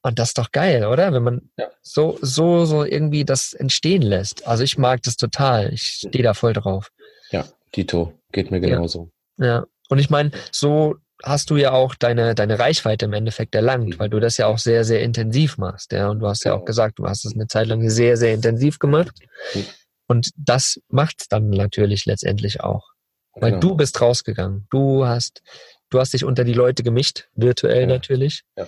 [0.03, 1.13] und das ist doch geil, oder?
[1.13, 1.69] Wenn man ja.
[1.83, 4.47] so, so, so irgendwie das entstehen lässt.
[4.47, 5.73] Also ich mag das total.
[5.73, 6.91] Ich stehe da voll drauf.
[7.31, 9.05] Ja, Dito, geht mir genauso.
[9.05, 9.11] Ja.
[9.41, 9.67] Ja.
[9.89, 13.99] Und ich meine, so hast du ja auch deine, deine Reichweite im Endeffekt erlangt, mhm.
[13.99, 15.93] weil du das ja auch sehr, sehr intensiv machst.
[15.93, 18.35] Ja, und du hast ja, auch gesagt, du hast es eine Zeit lang sehr, sehr
[18.35, 19.19] intensiv gemacht.
[19.55, 19.67] Mhm.
[20.07, 22.89] Und das macht es dann natürlich letztendlich auch.
[23.35, 23.61] Weil genau.
[23.61, 24.67] du bist rausgegangen.
[24.71, 25.43] Du hast,
[25.91, 27.87] du hast dich unter die Leute gemischt, virtuell ja.
[27.87, 28.43] natürlich.
[28.57, 28.67] Ja.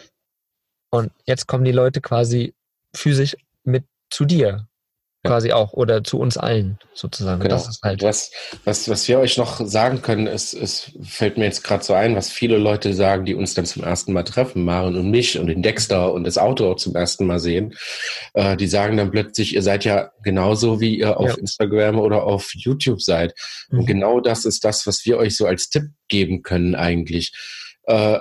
[0.91, 2.55] Und jetzt kommen die Leute quasi
[2.95, 4.69] physisch mit zu dir.
[5.25, 7.41] Quasi auch oder zu uns allen sozusagen.
[7.41, 7.55] Genau.
[7.55, 8.33] Das ist halt was,
[8.65, 12.17] was, was wir euch noch sagen können, ist, es fällt mir jetzt gerade so ein,
[12.17, 15.47] was viele Leute sagen, die uns dann zum ersten Mal treffen, Maren und mich und
[15.47, 17.75] den Dexter und das Auto auch zum ersten Mal sehen.
[18.35, 21.35] Äh, die sagen dann plötzlich, ihr seid ja genauso, wie ihr auf Ja.
[21.37, 23.35] Instagram oder auf YouTube seid.
[23.71, 23.79] Mhm.
[23.79, 27.33] Und genau das ist das, was wir euch so als Tipp geben können eigentlich.
[27.85, 28.19] Äh,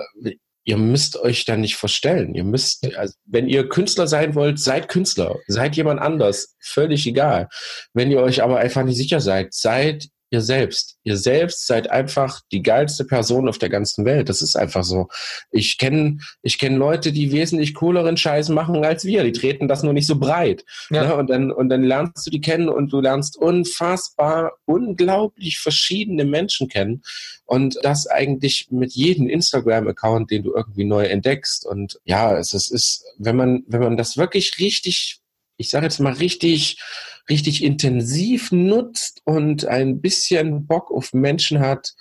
[0.64, 2.34] ihr müsst euch da nicht verstellen.
[2.34, 5.38] Ihr müsst, also, wenn ihr Künstler sein wollt, seid Künstler.
[5.46, 6.56] Seid jemand anders.
[6.60, 7.48] Völlig egal.
[7.92, 10.96] Wenn ihr euch aber einfach nicht sicher seid, seid ihr selbst.
[11.04, 14.30] Ihr selbst seid einfach die geilste Person auf der ganzen Welt.
[14.30, 15.08] Das ist einfach so.
[15.50, 19.24] Ich kenne ich kenn Leute, die wesentlich cooleren Scheiß machen als wir.
[19.24, 20.64] Die treten das nur nicht so breit.
[20.90, 21.06] Ja.
[21.06, 21.16] Ne?
[21.16, 26.68] Und, dann, und dann lernst du die kennen und du lernst unfassbar, unglaublich verschiedene Menschen
[26.68, 27.02] kennen.
[27.44, 31.66] Und das eigentlich mit jedem Instagram-Account, den du irgendwie neu entdeckst.
[31.66, 35.20] Und ja, es ist, ist wenn man, wenn man das wirklich richtig,
[35.56, 36.80] ich sage jetzt mal richtig,
[37.28, 41.94] richtig intensiv nutzt und ein bisschen Bock auf Menschen hat,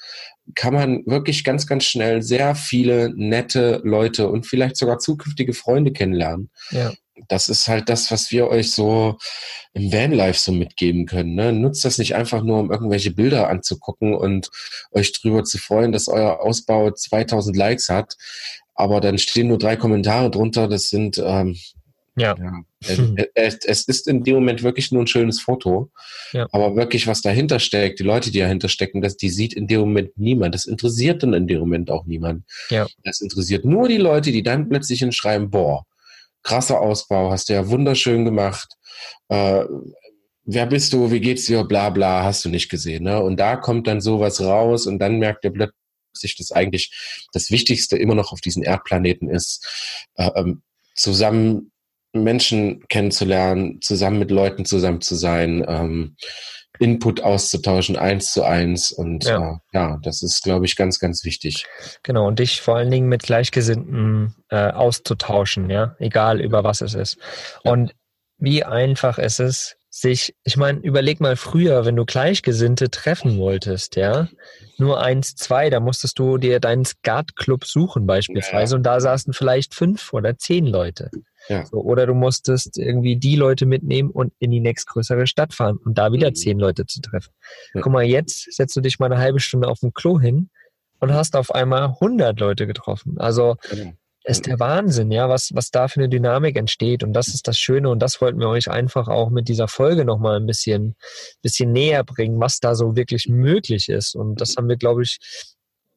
[0.55, 5.91] kann man wirklich ganz, ganz schnell sehr viele nette Leute und vielleicht sogar zukünftige Freunde
[5.91, 6.49] kennenlernen.
[6.71, 6.91] ja.
[7.27, 9.17] Das ist halt das, was wir euch so
[9.73, 11.35] im Vanlife so mitgeben können.
[11.35, 11.53] Ne?
[11.53, 14.49] Nutzt das nicht einfach nur, um irgendwelche Bilder anzugucken und
[14.91, 18.15] euch drüber zu freuen, dass euer Ausbau 2000 Likes hat.
[18.73, 20.67] Aber dann stehen nur drei Kommentare drunter.
[20.67, 21.57] Das sind, ähm,
[22.21, 22.35] Ja.
[22.37, 25.91] ja, es, es, ist in dem Moment wirklich nur ein schönes Foto.
[26.33, 26.47] Ja.
[26.51, 29.81] Aber wirklich, was dahinter steckt, die Leute, die dahinter stecken, das, die sieht in dem
[29.81, 30.55] Moment niemand.
[30.55, 32.43] Das interessiert dann in dem Moment auch niemand.
[32.69, 32.87] Ja.
[33.03, 35.85] Das interessiert nur die Leute, die dann plötzlich hinschreiben, boah,
[36.43, 38.75] krasser Ausbau, hast du ja wunderschön gemacht.
[39.29, 39.65] Äh,
[40.43, 43.03] wer bist du, wie geht's dir, bla bla, hast du nicht gesehen.
[43.03, 43.21] Ne?
[43.21, 47.97] Und da kommt dann sowas raus und dann merkt ihr plötzlich, dass eigentlich das Wichtigste
[47.97, 49.65] immer noch auf diesem Erdplaneten ist,
[50.15, 50.61] äh, ähm,
[50.95, 51.70] zusammen
[52.13, 56.15] Menschen kennenzulernen, zusammen mit Leuten zusammen zu sein, ähm,
[56.79, 58.91] Input auszutauschen, eins zu eins.
[58.91, 59.51] Und Ja.
[59.71, 61.67] äh, ja das ist, glaube ich, ganz, ganz wichtig.
[62.03, 66.93] Genau, und dich vor allen Dingen mit Gleichgesinnten äh, auszutauschen, ja, egal über was es
[66.95, 67.17] ist.
[67.63, 67.93] Und
[68.39, 73.95] wie einfach es ist, sich, ich meine, überleg mal früher, wenn du Gleichgesinnte treffen wolltest,
[73.97, 74.29] ja,
[74.77, 78.77] nur eins, zwei, da musstest du dir deinen Skatclub suchen beispielsweise Ja.
[78.77, 81.11] und da saßen vielleicht fünf oder zehn Leute.
[81.51, 81.65] Ja.
[81.65, 85.97] So, oder du musstest irgendwie die Leute mitnehmen und in die nächstgrößere Stadt fahren und
[85.97, 86.35] da wieder Mhm.
[86.35, 87.31] zehn Leute zu treffen.
[87.73, 87.81] Ja.
[87.81, 90.49] Guck mal, jetzt setzt du dich mal eine halbe Stunde auf dem Klo hin
[90.99, 93.17] und hast auf einmal 100 Leute getroffen.
[93.19, 93.91] Also Genau.
[94.23, 97.03] ist der Wahnsinn, ja, was, was da für eine Dynamik entsteht.
[97.03, 100.05] Und das ist das Schöne und das wollten wir euch einfach auch mit dieser Folge
[100.05, 100.95] nochmal ein bisschen,
[101.41, 104.15] bisschen näher bringen, was da so wirklich möglich ist.
[104.15, 105.17] Und das haben wir, glaube ich,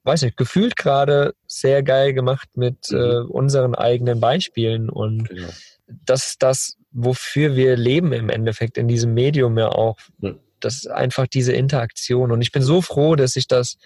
[0.04, 2.96] weiß nicht, gefühlt gerade sehr geil gemacht mit Mhm.
[2.98, 4.88] äh, unseren eigenen Beispielen.
[4.90, 5.48] Und Genau.
[5.88, 9.96] das ist das, wofür wir leben im Endeffekt in diesem Medium ja auch.
[10.20, 10.34] Ja.
[10.60, 12.30] Das ist einfach diese Interaktion.
[12.32, 13.76] Und ich bin so froh, dass ich das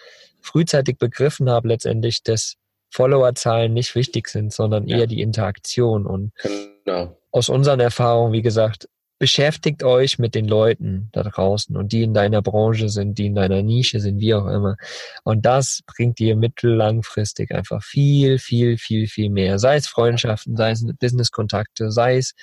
[0.41, 2.55] frühzeitig begriffen habe, letztendlich, dass
[2.91, 4.99] Followerzahlen nicht wichtig sind, sondern Ja.
[4.99, 6.07] eher die Interaktion.
[6.07, 6.33] Und
[6.85, 7.17] Genau.
[7.31, 8.89] aus unseren Erfahrungen, wie gesagt,
[9.19, 13.35] beschäftigt euch mit den Leuten da draußen und die in deiner Branche sind, die in
[13.35, 14.77] deiner Nische sind, wie auch immer.
[15.25, 19.59] Und das bringt dir mittellangfristig einfach viel, viel, viel, viel mehr.
[19.59, 22.35] Sei es Freundschaften, sei es Businesskontakte, sei es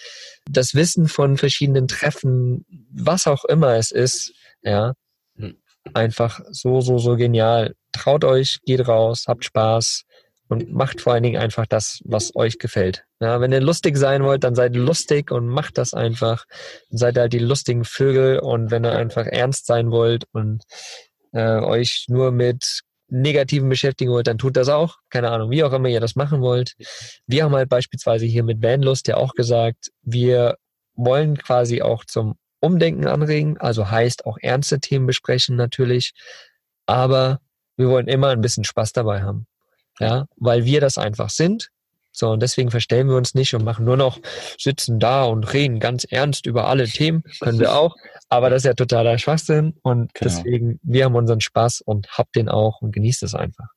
[0.49, 4.93] das Wissen von verschiedenen Treffen, was auch immer es ist, ja.
[5.38, 5.57] Hm.
[5.93, 7.76] Einfach so, so, so genial.
[7.91, 10.03] Traut euch, geht raus, habt Spaß
[10.48, 13.06] und macht vor allen Dingen einfach das, was euch gefällt.
[13.20, 16.46] Ja, wenn ihr lustig sein wollt, dann seid lustig und macht das einfach.
[16.89, 20.64] Dann seid halt die lustigen Vögel und wenn ihr einfach ernst sein wollt und
[21.34, 24.98] äh, euch nur mit Negativen beschäftigen wollt, dann tut das auch.
[25.10, 26.74] Keine Ahnung, wie auch immer ihr das machen wollt.
[27.28, 30.58] Wir haben halt beispielsweise hier mit Vanlust ja auch gesagt, wir
[30.96, 36.14] wollen quasi auch zum Umdenken anregen, also heißt auch ernste Themen besprechen natürlich,
[36.88, 37.39] aber
[37.78, 39.46] wir wollen immer ein bisschen Spaß dabei haben.
[40.00, 41.70] Ja, weil wir das einfach sind.
[42.12, 44.20] So, und deswegen verstellen wir uns nicht und machen nur noch
[44.58, 47.24] sitzen da und reden ganz ernst über alle Themen.
[47.41, 47.93] Können wir auch.
[48.30, 49.74] Aber das ist ja totaler Schwachsinn.
[49.82, 50.34] Und Genau.
[50.34, 53.68] deswegen, wir haben unseren Spaß und habt den auch und genießt es einfach.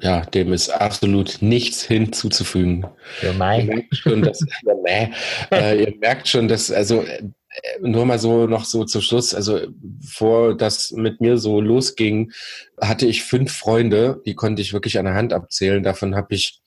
[0.00, 2.84] Ja, dem ist absolut nichts hinzuzufügen.
[3.20, 3.62] Für Ihr Mai.
[3.62, 5.12] merkt schon, dass, ja, nee,
[5.52, 7.04] äh, ihr merkt schon, dass, also
[7.80, 9.60] nur mal so noch so zum Schluss, also
[10.06, 12.32] vor das mit mir so losging,
[12.80, 15.82] hatte ich fünf Freunde, die konnte ich wirklich an der Hand abzählen.
[15.82, 16.60] Davon habe ich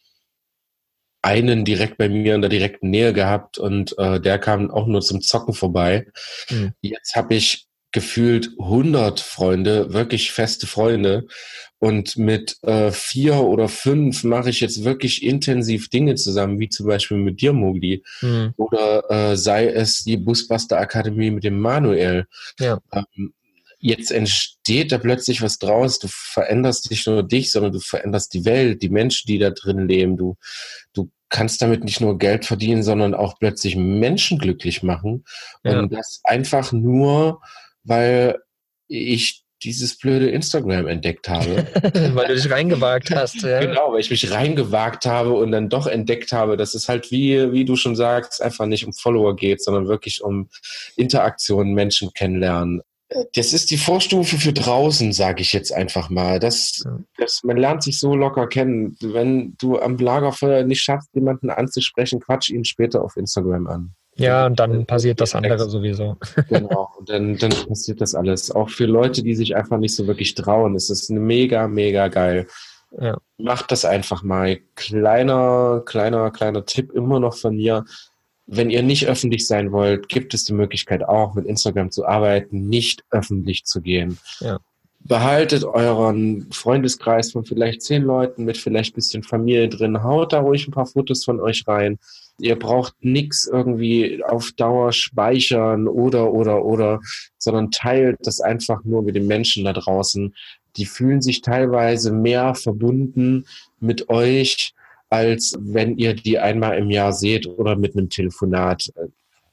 [1.22, 5.02] einen direkt bei mir in der direkten Nähe gehabt und äh, der kam auch nur
[5.02, 6.08] zum Zocken vorbei.
[6.50, 6.74] Mhm.
[6.82, 11.28] Jetzt habe ich gefühlt 100 Freunde, wirklich feste Freunde.
[11.80, 16.88] Und mit äh, vier oder fünf mache ich jetzt wirklich intensiv Dinge zusammen, wie zum
[16.88, 18.04] Beispiel mit dir, Mogli.
[18.22, 18.54] Mhm.
[18.58, 22.26] Oder äh, sei es die Busbuster Akademie mit dem Manuel.
[22.60, 22.80] Ja.
[22.92, 23.34] Ähm,
[23.80, 26.00] jetzt entsteht da plötzlich was draus.
[26.00, 29.88] Du veränderst nicht nur dich, sondern du veränderst die Welt, die Menschen, die da drin
[29.88, 30.18] leben.
[30.18, 30.36] Du,
[30.94, 35.26] du kannst damit nicht nur Geld verdienen, sondern auch plötzlich Menschen glücklich machen.
[35.64, 35.80] Ja.
[35.80, 37.42] Und das einfach nur,
[37.84, 38.40] weil
[38.88, 41.68] ich dieses blöde Instagram entdeckt habe.
[42.14, 43.60] weil du dich reingewagt hast, ja.
[43.60, 47.52] Genau, weil ich mich reingewagt habe und dann doch entdeckt habe, dass es halt wie,
[47.52, 50.50] wie du schon sagst, einfach nicht um Follower geht, sondern wirklich um
[50.96, 52.82] Interaktionen, Menschen kennenlernen.
[53.36, 56.40] Das ist die Vorstufe für draußen, sage ich jetzt einfach mal.
[56.40, 56.84] Das,
[57.18, 58.98] das, man lernt sich so locker kennen.
[59.00, 63.96] Wenn du am Lagerfeuer nicht schaffst, jemanden anzusprechen, quatsch ihn später auf Instagram an.
[64.18, 66.18] Ja, und dann passiert das andere sowieso.
[66.50, 68.52] Genau, und dann, dann passiert das alles.
[68.52, 72.48] Auch für Leute, die sich einfach nicht so wirklich trauen, ist es mega, mega geil.
[73.00, 73.18] Ja.
[73.38, 74.60] Macht das einfach mal.
[74.76, 77.86] Kleiner, kleiner, kleiner Tipp immer noch von mir.
[78.48, 82.70] Wenn ihr nicht öffentlich sein wollt, gibt es die Möglichkeit auch mit Instagram zu arbeiten,
[82.70, 84.18] nicht öffentlich zu gehen.
[84.40, 84.60] Ja.
[85.00, 90.04] Behaltet euren Freundeskreis von vielleicht zehn Leuten mit vielleicht ein bisschen Familie drin.
[90.04, 92.00] Haut da ruhig ein paar Fotos von euch rein
[92.40, 97.00] Ihr braucht nichts irgendwie auf Dauer speichern oder, oder, oder,
[97.38, 100.36] sondern teilt das einfach nur mit den Menschen da draußen.
[100.76, 103.46] Die fühlen sich teilweise mehr verbunden
[103.80, 104.74] mit euch,
[105.10, 108.92] als wenn ihr die einmal im Jahr seht oder mit einem Telefonat.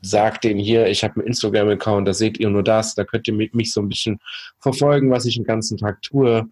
[0.02, 3.34] Sagt denen hier, ich habe einen Instagram-Account, da seht ihr nur das, da könnt ihr
[3.34, 4.18] mich so ein bisschen
[4.58, 6.46] verfolgen, was ich den ganzen Tag tue.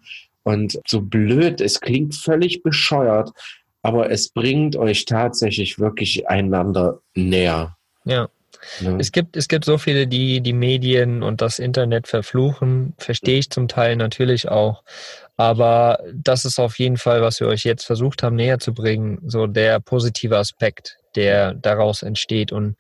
[0.45, 3.33] Und so blöd, es klingt völlig bescheuert,
[3.83, 7.77] aber es bringt euch tatsächlich wirklich einander näher.
[8.05, 8.29] Ja.
[8.81, 8.97] ja.
[8.97, 13.51] Es gibt, es gibt so viele, die die Medien und das Internet verfluchen, verstehe ich
[13.51, 14.85] zum Teil natürlich auch.
[15.37, 19.19] Aber das ist auf jeden Fall, was wir euch jetzt versucht haben näher zu bringen,
[19.27, 22.53] so der positive Aspekt, der daraus entsteht.
[22.53, 22.77] Und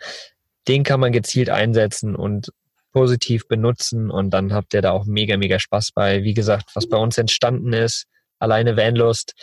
[0.68, 2.52] den kann man gezielt einsetzen und
[2.92, 4.10] positiv benutzen.
[4.10, 6.22] Und dann habt ihr da auch mega, mega Spaß bei.
[6.22, 8.06] Wie gesagt, was bei uns entstanden ist,
[8.38, 9.34] alleine Vanlust,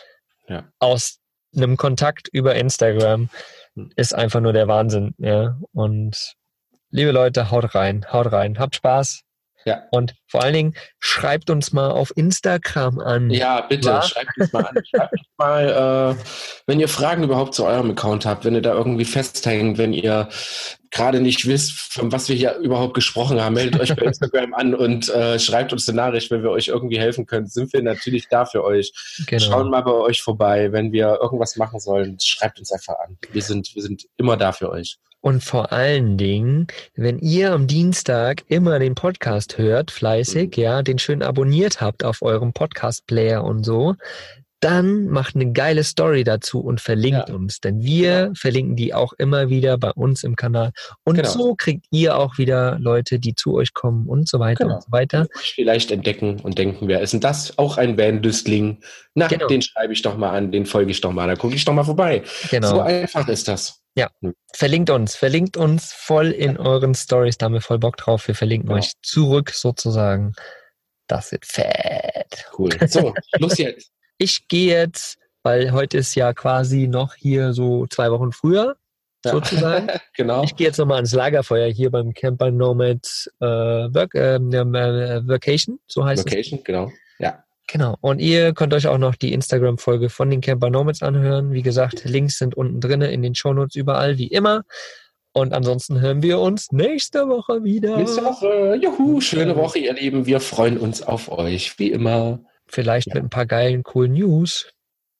[0.47, 0.67] ja.
[0.79, 1.18] aus
[1.55, 3.29] einem Kontakt über Instagram
[3.75, 3.91] hm.
[3.95, 5.13] ist einfach nur der Wahnsinn.
[5.17, 5.57] Ja.
[5.73, 6.35] Und
[6.91, 9.21] liebe Leute, haut rein, haut rein, habt Spaß.
[9.65, 9.83] Ja.
[9.91, 13.29] Und vor allen Dingen schreibt uns mal auf Instagram an.
[13.29, 14.09] Ja, bitte, Was?
[14.09, 14.75] schreibt uns mal an.
[14.85, 16.23] Schreibt uns mal, äh,
[16.65, 20.29] wenn ihr Fragen überhaupt zu eurem Account habt, wenn ihr da irgendwie festhängt, wenn ihr
[20.91, 24.73] gerade nicht wisst, von was wir hier überhaupt gesprochen haben, meldet euch bei Instagram an
[24.73, 27.47] und äh, schreibt uns eine Nachricht, wenn wir euch irgendwie helfen können.
[27.47, 28.91] Sind wir natürlich da für euch.
[29.27, 29.43] Genau.
[29.43, 30.71] Schauen mal bei euch vorbei.
[30.71, 33.17] Wenn wir irgendwas machen sollen, schreibt uns einfach an.
[33.31, 34.97] Wir sind, wir sind immer da für euch.
[35.21, 40.63] Und vor allen Dingen, wenn ihr am Dienstag immer den Podcast hört, fleißig, mhm.
[40.63, 43.95] ja, den schön abonniert habt auf eurem Podcast-Player und so,
[44.59, 47.35] dann macht eine geile Story dazu und verlinkt ja.
[47.35, 47.59] uns.
[47.61, 48.33] Denn wir genau.
[48.35, 50.71] verlinken die auch immer wieder bei uns im Kanal.
[51.03, 51.29] Und genau.
[51.29, 54.75] so kriegt ihr auch wieder Leute, die zu euch kommen und so weiter genau.
[54.75, 55.27] und so weiter.
[55.33, 57.57] Vielleicht entdecken und denken, wer ist denn das?
[57.57, 58.81] Auch ein Van-Lüstling.
[59.15, 59.47] Na, genau.
[59.47, 61.73] den schreibe ich doch mal an, den folge ich doch mal, da gucke ich doch
[61.73, 62.23] mal vorbei.
[62.49, 62.69] Genau.
[62.69, 63.81] So einfach ist das.
[63.95, 64.33] Ja, hm.
[64.53, 68.27] verlinkt uns, verlinkt uns voll in euren Stories, da haben wir voll Bock drauf.
[68.27, 68.79] Wir verlinken genau.
[68.79, 70.33] euch zurück sozusagen.
[71.07, 72.45] Das wird fett.
[72.57, 72.69] Cool.
[72.87, 78.11] So, los jetzt ich gehe jetzt, weil heute ist ja quasi noch hier so zwei
[78.11, 78.75] Wochen früher,
[79.25, 79.31] ja.
[79.31, 79.87] sozusagen.
[80.15, 80.43] genau.
[80.43, 85.79] Ich gehe jetzt nochmal ans Lagerfeuer hier beim Camper Nomads äh, Work, ähm, äh, Vacation,
[85.87, 86.61] so heißt Vacation, es.
[86.61, 86.91] Vacation, genau.
[87.17, 87.43] Ja.
[87.71, 87.95] Genau.
[88.01, 91.53] Und ihr könnt euch auch noch die Instagram-Folge von den Camper Nomads anhören.
[91.53, 94.63] Wie gesagt, Links sind unten drin in den Shownotes überall, wie immer.
[95.31, 97.97] Und ansonsten hören wir uns nächste Woche wieder.
[97.97, 98.79] Nächste Woche.
[98.81, 100.25] Juhu, schöne Woche, ihr Lieben.
[100.25, 102.39] Wir freuen uns auf euch, wie immer.
[102.69, 103.15] Vielleicht ja.
[103.15, 104.71] mit ein paar geilen, coolen News.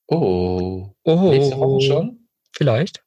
[0.08, 0.90] Oh.
[1.04, 1.30] oh.
[1.30, 2.28] Nächste Woche schon?
[2.56, 3.04] Vielleicht.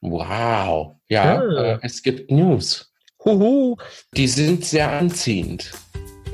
[0.00, 0.96] Wow.
[1.08, 1.64] Ja, ah.
[1.64, 2.92] äh, es gibt News.
[3.24, 3.76] Huhu.
[4.14, 5.72] Die sind sehr anziehend.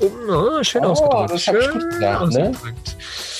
[0.01, 1.31] Oh, schön oh, ausgedrückt.
[1.31, 2.53] Das schön ich gesagt, ne?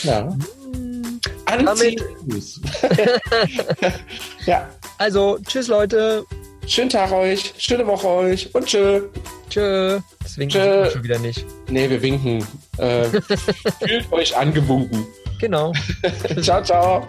[0.03, 0.29] Ja.
[0.29, 1.21] Hm.
[1.47, 2.61] Anziehend News.
[4.47, 4.69] ja.
[4.99, 6.25] Also, tschüss Leute.
[6.67, 9.03] Schönen Tag euch, schöne Woche euch und tschö.
[9.51, 10.01] Tschö.
[10.23, 11.45] Das winken wir schon wieder nicht.
[11.69, 12.47] Nee, wir winken.
[12.79, 13.05] Äh,
[13.87, 15.07] fühlt euch angewunken.
[15.41, 15.73] Genau.
[16.41, 17.07] ciao, ciao.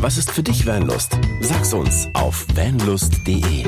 [0.00, 1.12] Was ist für dich Vanlust?
[1.42, 3.66] Sag's uns auf vanlust.de.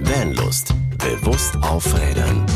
[0.00, 0.74] Vanlust.
[0.96, 2.46] Bewusst aufrädern.